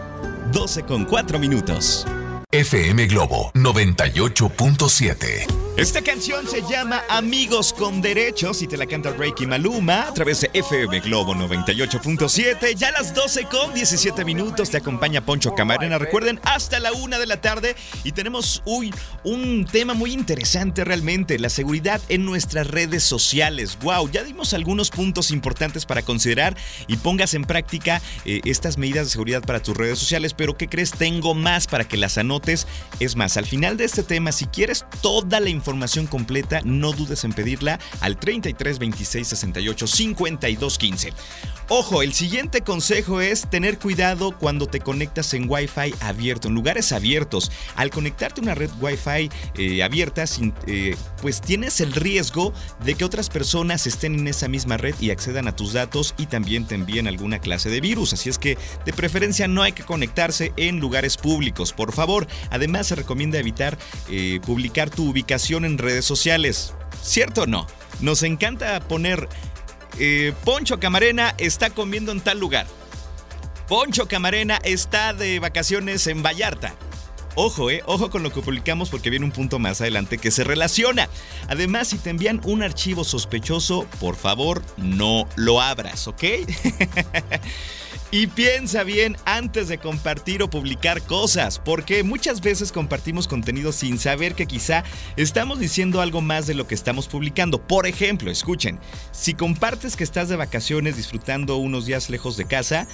12 0.53 0.83
con 0.83 1.05
4 1.05 1.39
minutos. 1.39 2.07
FM 2.53 3.07
Globo 3.07 3.51
98.7. 3.55 5.64
Esta 5.77 6.03
canción 6.03 6.47
se 6.47 6.63
llama 6.71 7.03
Amigos 7.09 7.73
con 7.73 8.01
Derechos 8.01 8.63
y 8.63 8.69
te 8.69 8.77
la 8.77 8.87
canta 8.87 9.11
Reiki 9.11 9.45
Maluma 9.45 10.07
a 10.07 10.15
través 10.15 10.43
de 10.43 10.51
FM 10.55 11.01
Globo 11.01 11.35
98.7. 11.35 12.77
Ya 12.77 12.91
a 12.91 12.93
las 12.93 13.13
12 13.13 13.47
con 13.47 13.75
17 13.75 14.25
minutos 14.25 14.71
te 14.71 14.77
acompaña 14.77 15.27
Poncho 15.27 15.53
Camarena. 15.57 15.99
Recuerden, 15.99 16.39
hasta 16.45 16.79
la 16.79 16.93
una 16.93 17.19
de 17.19 17.27
la 17.27 17.41
tarde 17.41 17.75
y 18.05 18.13
tenemos 18.13 18.63
hoy 18.67 18.95
un 19.25 19.67
tema 19.69 19.95
muy 19.95 20.13
interesante 20.13 20.85
realmente, 20.85 21.41
la 21.41 21.49
seguridad 21.49 22.01
en 22.09 22.25
nuestras 22.25 22.69
redes 22.69 23.03
sociales. 23.03 23.77
Wow, 23.83 24.09
ya 24.13 24.23
dimos 24.23 24.55
algunos 24.55 24.91
puntos 24.91 25.33
importantes 25.33 25.87
para 25.87 26.03
considerar 26.03 26.57
y 26.87 26.99
pongas 26.99 27.35
en 27.35 27.43
práctica 27.43 28.01
eh, 28.25 28.41
estas 28.45 28.79
medidas 28.79 29.07
de 29.07 29.11
seguridad 29.11 29.43
para 29.43 29.61
tus 29.61 29.77
redes 29.77 29.99
sociales, 29.99 30.35
pero 30.35 30.57
¿qué 30.57 30.69
crees? 30.69 30.93
Tengo 30.93 31.35
más 31.35 31.67
para 31.67 31.89
que 31.89 31.97
las 31.97 32.17
anotes. 32.17 32.69
Es 33.01 33.17
más, 33.17 33.37
al 33.37 33.47
final 33.47 33.77
de 33.77 33.87
este 33.87 34.05
tema, 34.05 34.31
si 34.31 34.47
quieres 34.47 34.87
toda 35.03 35.41
la 35.41 35.49
información 35.49 35.64
completa, 36.07 36.61
no 36.65 36.93
dudes 36.93 37.25
en 37.25 37.33
pedirla 37.33 37.79
al 38.01 38.17
33 38.17 38.79
26 38.79 39.27
68 39.29 39.87
52 39.87 40.79
15. 40.79 41.13
Ojo, 41.71 42.03
el 42.03 42.13
siguiente 42.13 42.61
consejo 42.61 43.23
es 43.23 43.49
tener 43.49 43.79
cuidado 43.79 44.37
cuando 44.37 44.67
te 44.67 44.81
conectas 44.81 45.33
en 45.33 45.49
Wi-Fi 45.49 45.95
abierto, 46.01 46.49
en 46.49 46.55
lugares 46.55 46.93
abiertos. 46.93 47.51
Al 47.75 47.89
conectarte 47.89 48.43
a 48.43 48.45
una 48.45 48.55
red 48.55 48.69
Wi-Fi 48.83 49.31
eh, 49.57 49.83
abierta, 49.83 50.27
sin, 50.27 50.53
eh, 50.67 50.95
pues 51.23 51.41
tienes 51.41 51.81
el 51.81 51.95
riesgo 51.95 52.53
de 52.85 52.95
que 52.95 53.07
otras 53.07 53.31
personas 53.31 53.87
estén 53.87 54.19
en 54.19 54.29
esa 54.29 54.47
misma 54.47 54.77
red 54.77 54.95
y 55.01 55.11
accedan 55.11 55.49
a 55.49 55.57
tus 55.57 55.73
datos 55.73 56.15
y 56.19 56.27
también 56.27 56.67
te 56.67 56.75
envíen 56.75 57.09
alguna 57.09 57.39
clase 57.39 57.71
de 57.71 57.81
virus. 57.81 58.13
Así 58.13 58.29
es 58.29 58.37
que 58.39 58.59
de 58.85 58.93
preferencia 58.93 59.49
no 59.49 59.63
hay 59.63 59.73
que 59.73 59.85
conectarse 59.85 60.53
en 60.59 60.81
lugares 60.81 61.17
públicos, 61.17 61.73
por 61.73 61.95
favor. 61.95 62.27
Además 62.51 62.89
se 62.89 62.95
recomienda 62.95 63.39
evitar 63.39 63.79
eh, 64.11 64.39
publicar 64.45 64.91
tu 64.91 65.09
ubicación 65.09 65.65
en 65.65 65.79
redes 65.79 66.05
sociales. 66.05 66.75
¿Cierto 67.03 67.43
o 67.43 67.47
no? 67.47 67.67
Nos 68.01 68.23
encanta 68.23 68.81
poner 68.81 69.29
eh, 69.99 70.33
Poncho 70.45 70.81
Camarena 70.81 71.35
está 71.39 71.71
comiendo 71.71 72.13
en 72.13 72.21
tal 72.21 72.39
lugar. 72.39 72.67
Poncho 73.69 74.07
Camarena 74.07 74.59
está 74.65 75.15
de 75.15 75.39
vacaciones 75.39 76.07
en 76.07 76.23
Vallarta. 76.23 76.75
Ojo, 77.37 77.71
eh, 77.71 77.83
ojo 77.87 78.11
con 78.11 78.23
lo 78.23 78.33
que 78.33 78.41
publicamos 78.41 78.91
porque 78.91 79.11
viene 79.11 79.25
un 79.25 79.33
punto 79.33 79.59
más 79.59 79.81
adelante 79.81 80.19
que 80.19 80.31
se 80.31 80.45
relaciona. 80.45 81.09
Además, 81.49 81.89
si 81.89 81.99
te 81.99 82.11
envían 82.11 82.41
un 82.45 82.63
archivo 82.63 83.03
sospechoso, 83.03 83.87
por 84.01 84.15
favor, 84.17 84.63
no 84.77 85.29
lo 85.35 85.61
abras, 85.61 86.07
¿ok? 86.07 86.23
y 88.11 88.29
piensa 88.29 88.85
bien 88.85 89.17
antes 89.25 89.69
de 89.69 89.79
compartir 89.79 90.43
o 90.43 90.51
publicar 90.51 91.03
cosas, 91.03 91.59
porque 91.59 92.03
muchas 92.03 92.41
veces 92.41 92.71
compartimos 92.71 93.27
contenido 93.27 93.73
sin 93.73 93.99
saber 93.99 94.35
que 94.35 94.47
quizá 94.47 94.85
estamos 95.17 95.59
diciendo 95.59 96.01
algo 96.01 96.21
más 96.21 96.47
de 96.47 96.55
lo 96.55 96.67
que 96.67 96.75
estamos 96.75 97.09
publicando. 97.09 97.61
Por 97.61 97.87
ejemplo, 97.87 98.31
escuchen, 98.31 98.79
si 99.13 99.35
compartes 99.35 99.97
que 99.97 100.05
estás 100.05 100.29
de 100.29 100.37
vacaciones 100.37 100.97
disfrutando 100.97 101.57
unos 101.57 101.87
días 101.87 102.09
lejos 102.11 102.37
de 102.37 102.45
casa, 102.47 102.87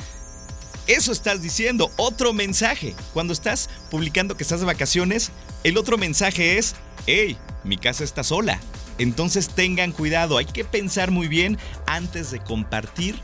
eso 0.87 1.13
estás 1.13 1.43
diciendo. 1.43 1.91
Otro 1.97 2.33
mensaje. 2.33 2.95
Cuando 3.13 3.33
estás 3.33 3.69
publicando 3.91 4.37
que 4.37 4.43
estás 4.43 4.61
de 4.61 4.67
vacaciones, 4.67 5.31
el 5.63 5.77
otro 5.77 5.99
mensaje 5.99 6.59
es, 6.59 6.75
hey, 7.07 7.37
mi 7.63 7.77
casa 7.77 8.05
está 8.05 8.25
sola. 8.25 8.59
Entonces 8.99 9.49
tengan 9.49 9.93
cuidado, 9.93 10.37
hay 10.37 10.45
que 10.45 10.65
pensar 10.65 11.11
muy 11.11 11.27
bien 11.27 11.59
antes 11.87 12.31
de 12.31 12.41
compartir 12.41 13.17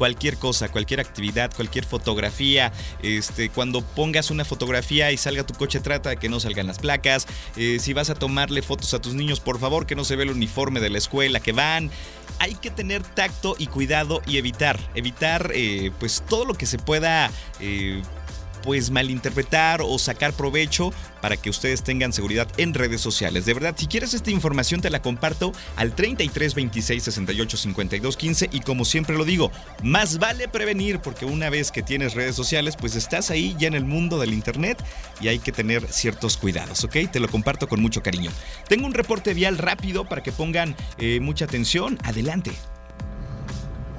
cualquier 0.00 0.38
cosa, 0.38 0.70
cualquier 0.70 0.98
actividad, 0.98 1.52
cualquier 1.54 1.84
fotografía. 1.84 2.72
Este, 3.02 3.50
cuando 3.50 3.82
pongas 3.82 4.30
una 4.30 4.46
fotografía 4.46 5.12
y 5.12 5.18
salga 5.18 5.44
tu 5.44 5.52
coche, 5.52 5.78
trata 5.78 6.08
de 6.08 6.16
que 6.16 6.30
no 6.30 6.40
salgan 6.40 6.66
las 6.66 6.78
placas. 6.78 7.26
Eh, 7.54 7.76
si 7.80 7.92
vas 7.92 8.08
a 8.08 8.14
tomarle 8.14 8.62
fotos 8.62 8.94
a 8.94 9.02
tus 9.02 9.12
niños, 9.12 9.40
por 9.40 9.58
favor, 9.58 9.84
que 9.84 9.94
no 9.94 10.04
se 10.04 10.16
vea 10.16 10.24
el 10.24 10.30
uniforme 10.30 10.80
de 10.80 10.88
la 10.88 10.96
escuela 10.96 11.40
que 11.40 11.52
van 11.52 11.90
hay 12.38 12.54
que 12.54 12.70
tener 12.70 13.02
tacto 13.02 13.54
y 13.58 13.66
cuidado 13.66 14.22
y 14.26 14.38
evitar, 14.38 14.80
evitar 14.94 15.52
eh, 15.54 15.90
pues 16.00 16.22
todo 16.26 16.46
lo 16.46 16.54
que 16.54 16.64
se 16.64 16.78
pueda 16.78 17.30
eh, 17.60 18.00
pues 18.62 18.90
malinterpretar 18.90 19.80
o 19.82 19.98
sacar 19.98 20.32
provecho 20.32 20.92
para 21.20 21.36
que 21.36 21.50
ustedes 21.50 21.82
tengan 21.82 22.12
seguridad 22.12 22.48
en 22.56 22.74
redes 22.74 23.00
sociales. 23.00 23.44
De 23.46 23.54
verdad, 23.54 23.74
si 23.76 23.86
quieres 23.86 24.14
esta 24.14 24.30
información 24.30 24.80
te 24.80 24.90
la 24.90 25.02
comparto 25.02 25.52
al 25.76 25.94
33 25.94 26.54
26 26.54 27.02
68 27.02 27.56
52 27.56 28.16
15 28.16 28.50
y 28.52 28.60
como 28.60 28.84
siempre 28.84 29.16
lo 29.16 29.24
digo, 29.24 29.50
más 29.82 30.18
vale 30.18 30.48
prevenir 30.48 31.00
porque 31.00 31.24
una 31.24 31.50
vez 31.50 31.70
que 31.70 31.82
tienes 31.82 32.14
redes 32.14 32.34
sociales, 32.36 32.76
pues 32.76 32.96
estás 32.96 33.30
ahí 33.30 33.54
ya 33.58 33.68
en 33.68 33.74
el 33.74 33.84
mundo 33.84 34.18
del 34.18 34.32
internet 34.32 34.82
y 35.20 35.28
hay 35.28 35.38
que 35.38 35.52
tener 35.52 35.86
ciertos 35.92 36.36
cuidados, 36.36 36.84
¿ok? 36.84 36.96
Te 37.10 37.20
lo 37.20 37.28
comparto 37.28 37.68
con 37.68 37.80
mucho 37.80 38.02
cariño. 38.02 38.30
Tengo 38.68 38.86
un 38.86 38.94
reporte 38.94 39.34
vial 39.34 39.58
rápido 39.58 40.08
para 40.08 40.22
que 40.22 40.32
pongan 40.32 40.74
eh, 40.98 41.20
mucha 41.20 41.44
atención. 41.44 41.98
Adelante. 42.04 42.52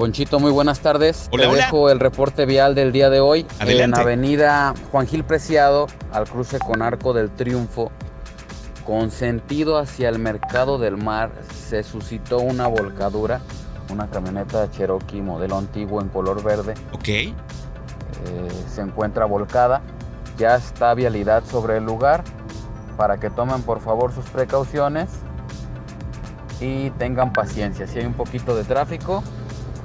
Ponchito, 0.01 0.39
muy 0.39 0.51
buenas 0.51 0.79
tardes. 0.79 1.29
Hola, 1.31 1.43
Te 1.43 1.49
hola. 1.49 1.63
dejo 1.65 1.91
el 1.91 1.99
reporte 1.99 2.47
vial 2.47 2.73
del 2.73 2.91
día 2.91 3.11
de 3.11 3.19
hoy 3.19 3.45
Adelante. 3.59 3.83
en 3.83 3.93
Avenida 3.93 4.73
Juan 4.91 5.05
Gil 5.05 5.23
Preciado, 5.23 5.85
al 6.11 6.27
cruce 6.27 6.57
con 6.57 6.81
Arco 6.81 7.13
del 7.13 7.29
Triunfo, 7.29 7.91
con 8.83 9.11
sentido 9.11 9.77
hacia 9.77 10.09
el 10.09 10.17
Mercado 10.17 10.79
del 10.79 10.97
Mar, 10.97 11.29
se 11.53 11.83
suscitó 11.83 12.39
una 12.39 12.65
volcadura, 12.65 13.41
una 13.93 14.09
camioneta 14.09 14.71
Cherokee 14.71 15.21
modelo 15.21 15.55
antiguo 15.59 16.01
en 16.01 16.07
color 16.07 16.41
verde, 16.41 16.73
Ok. 16.93 17.07
eh, 17.07 17.35
se 18.73 18.81
encuentra 18.81 19.25
volcada. 19.25 19.83
Ya 20.35 20.55
está 20.55 20.95
vialidad 20.95 21.43
sobre 21.45 21.77
el 21.77 21.83
lugar 21.85 22.23
para 22.97 23.19
que 23.19 23.29
tomen 23.29 23.61
por 23.61 23.79
favor 23.81 24.11
sus 24.11 24.25
precauciones 24.25 25.09
y 26.59 26.89
tengan 26.89 27.31
paciencia. 27.33 27.85
Si 27.85 27.99
hay 27.99 28.07
un 28.07 28.13
poquito 28.15 28.55
de 28.55 28.63
tráfico, 28.63 29.23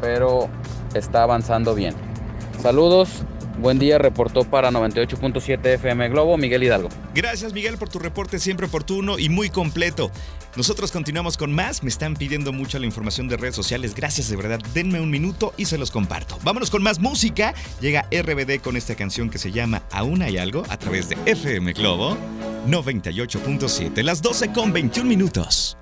pero 0.00 0.48
está 0.94 1.22
avanzando 1.22 1.74
bien. 1.74 1.94
Saludos, 2.62 3.08
buen 3.58 3.78
día, 3.78 3.98
reportó 3.98 4.44
para 4.44 4.70
98.7 4.70 5.64
FM 5.74 6.08
Globo 6.08 6.36
Miguel 6.36 6.62
Hidalgo. 6.62 6.88
Gracias 7.14 7.52
Miguel 7.52 7.78
por 7.78 7.88
tu 7.88 7.98
reporte 7.98 8.38
siempre 8.38 8.66
oportuno 8.66 9.18
y 9.18 9.28
muy 9.28 9.50
completo. 9.50 10.10
Nosotros 10.56 10.90
continuamos 10.90 11.36
con 11.36 11.54
más, 11.54 11.82
me 11.82 11.90
están 11.90 12.14
pidiendo 12.14 12.50
mucho 12.50 12.78
la 12.78 12.86
información 12.86 13.28
de 13.28 13.36
redes 13.36 13.54
sociales, 13.54 13.94
gracias 13.94 14.30
de 14.30 14.36
verdad, 14.36 14.58
denme 14.72 15.00
un 15.00 15.10
minuto 15.10 15.52
y 15.58 15.66
se 15.66 15.76
los 15.76 15.90
comparto. 15.90 16.38
Vámonos 16.44 16.70
con 16.70 16.82
más 16.82 16.98
música, 16.98 17.54
llega 17.80 18.08
RBD 18.10 18.60
con 18.62 18.76
esta 18.76 18.94
canción 18.94 19.28
que 19.28 19.36
se 19.36 19.52
llama 19.52 19.82
Aún 19.92 20.22
hay 20.22 20.38
algo 20.38 20.62
a 20.70 20.78
través 20.78 21.10
de 21.10 21.18
FM 21.26 21.74
Globo 21.74 22.16
98.7, 22.66 24.02
las 24.02 24.22
12 24.22 24.52
con 24.52 24.72
21 24.72 25.06
minutos. 25.06 25.76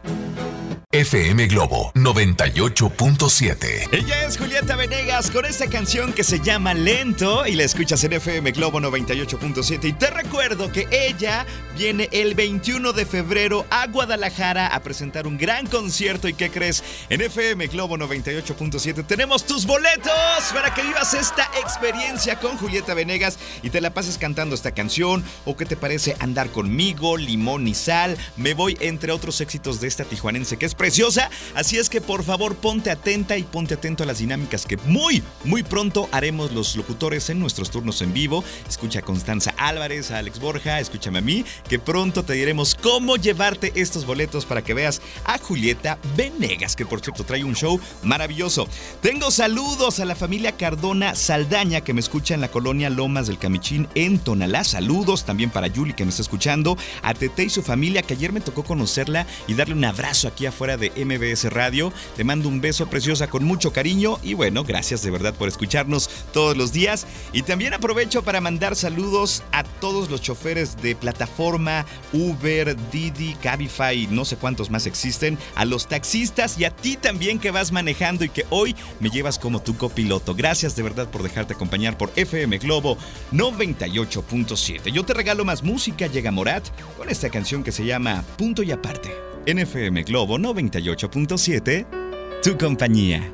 FM 0.94 1.48
Globo 1.48 1.90
98.7. 1.96 3.88
Ella 3.90 4.26
es 4.26 4.38
Julieta 4.38 4.76
Venegas 4.76 5.28
con 5.28 5.44
esta 5.44 5.66
canción 5.66 6.12
que 6.12 6.22
se 6.22 6.38
llama 6.38 6.72
Lento 6.72 7.44
y 7.46 7.56
la 7.56 7.64
escuchas 7.64 8.04
en 8.04 8.12
FM 8.12 8.52
Globo 8.52 8.78
98.7 8.78 9.88
y 9.88 9.92
te 9.94 10.10
recuerdo 10.10 10.70
que 10.70 10.86
ella 10.92 11.46
viene 11.76 12.08
el 12.12 12.36
21 12.36 12.92
de 12.92 13.06
febrero 13.06 13.66
a 13.70 13.88
Guadalajara 13.88 14.68
a 14.68 14.84
presentar 14.84 15.26
un 15.26 15.36
gran 15.36 15.66
concierto 15.66 16.28
y 16.28 16.34
¿qué 16.34 16.48
crees? 16.50 16.84
En 17.08 17.22
FM 17.22 17.66
Globo 17.66 17.96
98.7 17.96 19.04
tenemos 19.04 19.44
tus 19.44 19.66
boletos 19.66 20.12
para 20.52 20.72
que 20.74 20.82
vivas 20.82 21.12
esta 21.12 21.50
experiencia 21.60 22.38
con 22.38 22.56
Julieta 22.56 22.94
Venegas 22.94 23.40
y 23.64 23.70
te 23.70 23.80
la 23.80 23.92
pases 23.92 24.16
cantando 24.16 24.54
esta 24.54 24.70
canción 24.70 25.24
o 25.44 25.56
qué 25.56 25.66
te 25.66 25.76
parece 25.76 26.14
andar 26.20 26.50
conmigo, 26.50 27.16
limón 27.16 27.66
y 27.66 27.74
sal, 27.74 28.16
me 28.36 28.54
voy 28.54 28.76
entre 28.78 29.10
otros 29.10 29.40
éxitos 29.40 29.80
de 29.80 29.88
esta 29.88 30.04
tijuanense 30.04 30.56
que 30.56 30.66
es 30.66 30.76
preciosa, 30.84 31.30
así 31.54 31.78
es 31.78 31.88
que 31.88 32.02
por 32.02 32.24
favor 32.24 32.56
ponte 32.56 32.90
atenta 32.90 33.38
y 33.38 33.42
ponte 33.42 33.72
atento 33.72 34.02
a 34.02 34.06
las 34.06 34.18
dinámicas 34.18 34.66
que 34.66 34.76
muy, 34.76 35.22
muy 35.42 35.62
pronto 35.62 36.10
haremos 36.12 36.52
los 36.52 36.76
locutores 36.76 37.30
en 37.30 37.38
nuestros 37.38 37.70
turnos 37.70 38.02
en 38.02 38.12
vivo. 38.12 38.44
Escucha 38.68 38.98
a 38.98 39.02
Constanza 39.02 39.54
Álvarez, 39.56 40.10
a 40.10 40.18
Alex 40.18 40.38
Borja, 40.40 40.80
escúchame 40.80 41.20
a 41.20 41.22
mí, 41.22 41.42
que 41.70 41.78
pronto 41.78 42.22
te 42.22 42.34
diremos 42.34 42.74
cómo 42.74 43.16
llevarte 43.16 43.72
estos 43.76 44.04
boletos 44.04 44.44
para 44.44 44.60
que 44.60 44.74
veas 44.74 45.00
a 45.24 45.38
Julieta 45.38 45.98
Venegas, 46.18 46.76
que 46.76 46.84
por 46.84 47.00
cierto 47.00 47.24
trae 47.24 47.44
un 47.44 47.56
show 47.56 47.80
maravilloso. 48.02 48.68
Tengo 49.00 49.30
saludos 49.30 50.00
a 50.00 50.04
la 50.04 50.14
familia 50.14 50.52
Cardona 50.52 51.14
Saldaña 51.14 51.80
que 51.80 51.94
me 51.94 52.00
escucha 52.00 52.34
en 52.34 52.42
la 52.42 52.50
colonia 52.50 52.90
Lomas 52.90 53.26
del 53.26 53.38
Camichín 53.38 53.88
en 53.94 54.18
Tonalá. 54.18 54.64
Saludos 54.64 55.24
también 55.24 55.48
para 55.48 55.68
Yuli 55.68 55.94
que 55.94 56.04
me 56.04 56.10
está 56.10 56.20
escuchando, 56.20 56.76
a 57.00 57.14
Tete 57.14 57.44
y 57.44 57.48
su 57.48 57.62
familia 57.62 58.02
que 58.02 58.12
ayer 58.12 58.32
me 58.32 58.42
tocó 58.42 58.64
conocerla 58.64 59.26
y 59.48 59.54
darle 59.54 59.72
un 59.72 59.86
abrazo 59.86 60.28
aquí 60.28 60.44
afuera 60.44 60.73
de 60.76 60.90
MBS 61.04 61.52
Radio. 61.52 61.92
Te 62.16 62.24
mando 62.24 62.48
un 62.48 62.60
beso 62.60 62.88
preciosa 62.88 63.28
con 63.28 63.44
mucho 63.44 63.72
cariño 63.72 64.18
y 64.22 64.34
bueno, 64.34 64.64
gracias 64.64 65.02
de 65.02 65.10
verdad 65.10 65.34
por 65.34 65.48
escucharnos 65.48 66.08
todos 66.32 66.56
los 66.56 66.72
días. 66.72 67.06
Y 67.32 67.42
también 67.42 67.74
aprovecho 67.74 68.22
para 68.22 68.40
mandar 68.40 68.76
saludos 68.76 69.42
a 69.52 69.64
todos 69.64 70.10
los 70.10 70.20
choferes 70.20 70.80
de 70.82 70.94
plataforma 70.94 71.86
Uber, 72.12 72.76
Didi, 72.90 73.34
Cabify, 73.34 74.06
no 74.08 74.24
sé 74.24 74.36
cuántos 74.36 74.70
más 74.70 74.86
existen, 74.86 75.38
a 75.54 75.64
los 75.64 75.88
taxistas 75.88 76.58
y 76.58 76.64
a 76.64 76.70
ti 76.70 76.96
también 76.96 77.38
que 77.38 77.50
vas 77.50 77.72
manejando 77.72 78.24
y 78.24 78.28
que 78.28 78.46
hoy 78.50 78.74
me 79.00 79.10
llevas 79.10 79.38
como 79.38 79.60
tu 79.60 79.76
copiloto. 79.76 80.34
Gracias 80.34 80.76
de 80.76 80.82
verdad 80.82 81.10
por 81.10 81.22
dejarte 81.22 81.54
acompañar 81.54 81.96
por 81.98 82.12
FM 82.16 82.58
Globo 82.58 82.96
98.7. 83.32 84.92
Yo 84.92 85.04
te 85.04 85.14
regalo 85.14 85.44
más 85.44 85.62
música, 85.62 86.06
llega 86.06 86.30
Morat 86.30 86.64
con 86.96 87.08
esta 87.08 87.30
canción 87.30 87.62
que 87.62 87.72
se 87.72 87.84
llama 87.84 88.24
Punto 88.36 88.62
y 88.62 88.72
Aparte. 88.72 89.33
En 89.46 89.58
FM 89.58 90.04
Globo 90.04 90.38
98.7, 90.38 92.40
tu 92.42 92.56
compañía. 92.56 93.30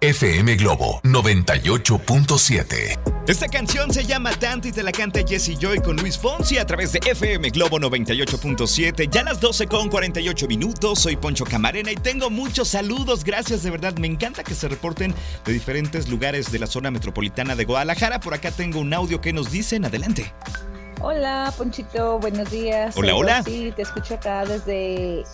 FM 0.00 0.56
Globo 0.56 1.02
98.7. 1.02 2.98
Esta 3.28 3.48
canción 3.48 3.92
se 3.92 4.06
llama 4.06 4.30
Tanto 4.32 4.68
y 4.68 4.72
te 4.72 4.82
la 4.82 4.90
canta 4.90 5.20
Jesse 5.22 5.58
Joy 5.58 5.80
con 5.80 5.96
Luis 5.96 6.16
Fonsi 6.16 6.56
a 6.56 6.64
través 6.64 6.92
de 6.92 7.00
FM 7.04 7.50
Globo 7.50 7.78
98.7. 7.78 9.10
Ya 9.10 9.22
las 9.22 9.38
12 9.38 9.66
con 9.66 9.90
48 9.90 10.48
minutos. 10.48 11.00
Soy 11.00 11.16
Poncho 11.16 11.44
Camarena 11.44 11.92
y 11.92 11.96
tengo 11.96 12.30
muchos 12.30 12.68
saludos. 12.68 13.22
Gracias 13.22 13.62
de 13.62 13.70
verdad. 13.70 13.94
Me 13.98 14.06
encanta 14.06 14.44
que 14.44 14.54
se 14.54 14.66
reporten 14.66 15.14
de 15.44 15.52
diferentes 15.52 16.08
lugares 16.08 16.50
de 16.52 16.58
la 16.58 16.66
zona 16.66 16.90
metropolitana 16.90 17.54
de 17.54 17.66
Guadalajara. 17.66 18.20
Por 18.20 18.32
acá 18.32 18.50
tengo 18.50 18.80
un 18.80 18.94
audio 18.94 19.20
que 19.20 19.34
nos 19.34 19.50
dicen. 19.50 19.84
Adelante. 19.84 20.32
Hola, 21.00 21.52
Ponchito, 21.56 22.18
buenos 22.18 22.50
días. 22.50 22.96
Hola, 22.96 23.14
hola. 23.14 23.42
Sí, 23.42 23.72
te 23.74 23.82
escucho 23.82 24.14
acá 24.14 24.44
desde 24.44 25.24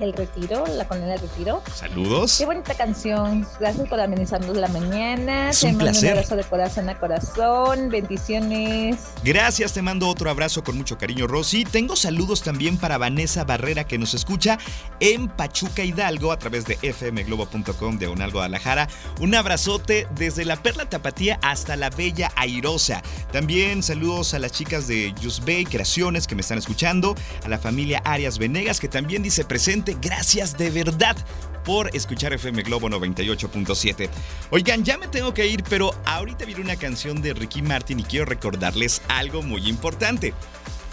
El 0.00 0.12
Retiro, 0.12 0.64
la 0.66 0.86
colonia 0.88 1.12
del 1.12 1.20
Retiro. 1.20 1.62
Saludos. 1.72 2.36
Qué 2.38 2.46
bonita 2.46 2.74
canción. 2.74 3.46
Gracias 3.60 3.88
por 3.88 4.00
amenizarnos 4.00 4.56
la 4.56 4.68
mañana. 4.68 5.50
Es 5.50 5.60
te 5.60 5.66
un 5.66 5.76
mando 5.76 5.84
placer. 5.92 6.12
un 6.12 6.18
abrazo 6.18 6.36
de 6.36 6.44
corazón 6.44 6.88
a 6.88 6.98
corazón. 6.98 7.88
Bendiciones. 7.90 8.96
Gracias, 9.22 9.72
te 9.72 9.82
mando 9.82 10.08
otro 10.08 10.30
abrazo 10.30 10.64
con 10.64 10.76
mucho 10.76 10.98
cariño, 10.98 11.26
Rosy. 11.26 11.64
Tengo 11.64 11.94
saludos 11.96 12.42
también 12.42 12.76
para 12.78 12.98
Vanessa 12.98 13.44
Barrera 13.44 13.84
que 13.84 13.98
nos 13.98 14.14
escucha 14.14 14.58
en 15.00 15.28
Pachuca 15.28 15.84
Hidalgo 15.84 16.32
a 16.32 16.38
través 16.38 16.64
de 16.64 16.76
fmglobo.com 16.76 17.98
diagonal 17.98 18.32
Guadalajara. 18.32 18.88
Un 19.20 19.34
abrazote 19.34 20.08
desde 20.16 20.44
la 20.44 20.56
Perla 20.56 20.88
Tapatía 20.88 21.38
hasta 21.42 21.76
la 21.76 21.90
Bella 21.90 22.32
Airosa. 22.36 23.02
También 23.32 23.82
saludos 23.82 24.34
a 24.34 24.38
las 24.38 24.52
chicas 24.52 24.88
de 24.88 25.14
Just 25.22 25.44
Bay 25.44 25.64
Creaciones 25.64 26.26
que 26.26 26.34
me 26.34 26.40
están 26.40 26.58
escuchando, 26.58 27.14
a 27.44 27.48
la 27.48 27.58
familia 27.58 28.02
Arias 28.04 28.38
Venegas 28.38 28.80
que 28.80 28.88
también 28.88 29.22
dice 29.22 29.44
presente. 29.44 29.83
Gracias 30.00 30.56
de 30.56 30.70
verdad 30.70 31.16
por 31.64 31.94
escuchar 31.96 32.32
FM 32.32 32.62
Globo 32.62 32.88
98.7. 32.88 34.08
Oigan, 34.50 34.84
ya 34.84 34.98
me 34.98 35.08
tengo 35.08 35.34
que 35.34 35.46
ir, 35.46 35.62
pero 35.68 35.94
ahorita 36.04 36.44
viene 36.44 36.60
una 36.60 36.76
canción 36.76 37.22
de 37.22 37.34
Ricky 37.34 37.62
Martin 37.62 38.00
y 38.00 38.04
quiero 38.04 38.26
recordarles 38.26 39.02
algo 39.08 39.42
muy 39.42 39.68
importante. 39.68 40.34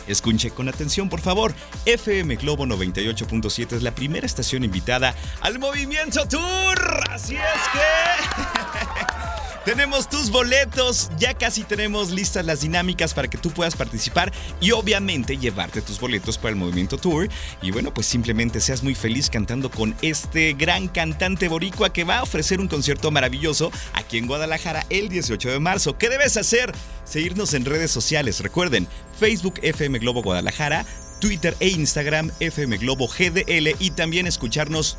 Escuche 0.07 0.51
con 0.51 0.67
atención, 0.67 1.09
por 1.09 1.21
favor. 1.21 1.53
FM 1.85 2.35
Globo 2.37 2.65
98.7 2.65 3.73
es 3.73 3.83
la 3.83 3.93
primera 3.93 4.25
estación 4.25 4.63
invitada 4.63 5.15
al 5.41 5.59
Movimiento 5.59 6.27
Tour. 6.27 7.03
Así 7.09 7.35
es 7.35 7.41
que... 7.73 9.10
Tenemos 9.65 10.09
tus 10.09 10.31
boletos, 10.31 11.11
ya 11.19 11.35
casi 11.35 11.63
tenemos 11.63 12.09
listas 12.09 12.43
las 12.43 12.61
dinámicas 12.61 13.13
para 13.13 13.27
que 13.27 13.37
tú 13.37 13.51
puedas 13.51 13.75
participar 13.75 14.33
y 14.59 14.71
obviamente 14.71 15.37
llevarte 15.37 15.83
tus 15.83 15.99
boletos 15.99 16.39
para 16.39 16.49
el 16.49 16.55
Movimiento 16.55 16.97
Tour. 16.97 17.29
Y 17.61 17.69
bueno, 17.69 17.93
pues 17.93 18.07
simplemente 18.07 18.59
seas 18.59 18.81
muy 18.81 18.95
feliz 18.95 19.29
cantando 19.29 19.69
con 19.69 19.95
este 20.01 20.53
gran 20.53 20.87
cantante 20.87 21.47
boricua 21.47 21.93
que 21.93 22.03
va 22.03 22.17
a 22.17 22.23
ofrecer 22.23 22.59
un 22.59 22.67
concierto 22.67 23.11
maravilloso 23.11 23.71
aquí 23.93 24.17
en 24.17 24.25
Guadalajara 24.25 24.83
el 24.89 25.09
18 25.09 25.51
de 25.51 25.59
marzo. 25.59 25.95
¿Qué 25.95 26.09
debes 26.09 26.37
hacer? 26.37 26.73
Seguirnos 27.05 27.53
en 27.53 27.65
redes 27.65 27.91
sociales. 27.91 28.39
Recuerden, 28.39 28.87
Facebook 29.19 29.59
FM 29.61 29.99
Globo 29.99 30.23
Guadalajara, 30.23 30.87
Twitter 31.19 31.55
e 31.59 31.67
Instagram 31.67 32.31
FM 32.39 32.77
Globo 32.77 33.07
GDL 33.07 33.75
y 33.77 33.91
también 33.91 34.25
escucharnos 34.25 34.97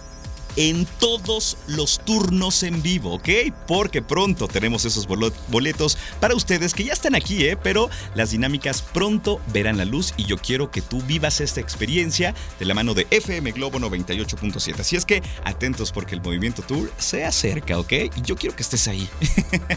en 0.57 0.87
todos 0.99 1.57
los 1.67 2.01
turnos 2.05 2.63
en 2.63 2.83
vivo, 2.83 3.15
¿ok? 3.15 3.29
Porque 3.67 4.03
pronto 4.03 4.49
tenemos 4.49 4.85
esos 4.85 5.07
boletos 5.07 5.99
para 6.21 6.35
ustedes 6.35 6.75
que 6.75 6.85
ya 6.85 6.93
están 6.93 7.15
aquí, 7.15 7.45
¿eh? 7.47 7.57
Pero 7.57 7.89
las 8.15 8.31
dinámicas 8.31 8.83
pronto 8.83 9.41
verán 9.53 9.79
la 9.79 9.85
luz 9.85 10.15
y 10.17 10.25
yo 10.25 10.37
quiero 10.37 10.71
que 10.71 10.83
tú 10.83 11.01
vivas 11.03 11.41
esta 11.41 11.61
experiencia 11.61 12.35
de 12.59 12.65
la 12.65 12.75
mano 12.75 12.95
de 12.95 13.07
FM 13.11 13.53
Globo 13.53 13.79
98.7. 13.79 14.81
Así 14.81 14.97
es 14.97 15.05
que 15.05 15.23
atentos 15.45 15.93
porque 15.93 16.15
el 16.15 16.23
movimiento 16.23 16.63
tour 16.63 16.93
se 16.99 17.25
acerca, 17.25 17.79
¿ok? 17.79 17.93
Y 18.17 18.23
yo 18.23 18.37
quiero 18.37 18.55
que 18.55 18.63
estés 18.63 18.89
ahí. 18.89 19.09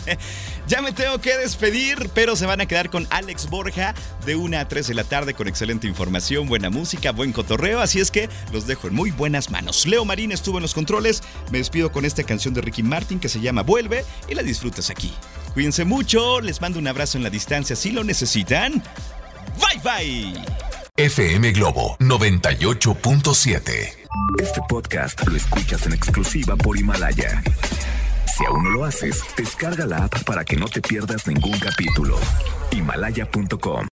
ya 0.68 0.82
me 0.82 0.92
tengo 0.92 1.20
que 1.20 1.38
despedir, 1.38 2.10
pero 2.14 2.36
se 2.36 2.46
van 2.46 2.62
a 2.62 2.66
quedar 2.66 2.90
con 2.90 3.08
Alex 3.10 3.50
Borja 3.50 3.94
de 4.26 4.36
1 4.36 4.58
a 4.58 4.68
3 4.68 4.88
de 4.88 4.94
la 4.94 5.04
tarde 5.04 5.34
con 5.34 5.48
excelente 5.48 5.88
información, 5.88 6.48
buena 6.48 6.70
música, 6.70 7.12
buen 7.12 7.32
cotorreo. 7.32 7.80
Así 7.80 8.00
es 8.00 8.12
que 8.12 8.30
los 8.52 8.68
dejo 8.68 8.88
en 8.88 8.96
muy 8.96 9.12
buenas 9.12 9.50
manos. 9.50 9.86
Leo 9.86 10.04
Marín 10.06 10.32
estuvo 10.32 10.58
en 10.58 10.65
los 10.66 10.74
controles. 10.74 11.24
Me 11.52 11.60
despido 11.60 11.92
con 11.92 12.06
esta 12.06 12.24
canción 12.24 12.54
de 12.54 12.62
Ricky 12.62 12.84
Martin 12.84 13.20
que 13.20 13.30
se 13.30 13.40
llama 13.40 13.64
Vuelve 13.64 14.04
y 14.28 14.36
la 14.36 14.44
disfrutas 14.44 14.90
aquí. 14.90 15.14
Cuídense 15.54 15.86
mucho, 15.86 16.42
les 16.42 16.60
mando 16.60 16.80
un 16.80 16.88
abrazo 16.88 17.18
en 17.18 17.24
la 17.24 17.30
distancia 17.30 17.76
si 17.76 17.92
lo 17.92 18.04
necesitan. 18.04 18.84
Bye 19.60 19.82
bye. 19.84 20.34
FM 20.98 21.52
Globo 21.52 21.98
98.7. 22.00 23.62
Este 24.42 24.62
podcast 24.68 25.26
lo 25.28 25.36
escuchas 25.36 25.86
en 25.86 25.94
exclusiva 25.94 26.56
por 26.56 26.78
Himalaya. 26.78 27.44
Si 28.36 28.46
aún 28.46 28.64
no 28.64 28.72
lo 28.72 28.86
haces, 28.86 29.24
descarga 29.38 29.86
la 29.86 30.06
app 30.06 30.24
para 30.24 30.44
que 30.44 30.58
no 30.58 30.68
te 30.68 30.82
pierdas 30.82 31.28
ningún 31.28 31.58
capítulo. 31.60 32.18
Himalaya.com 32.72 33.88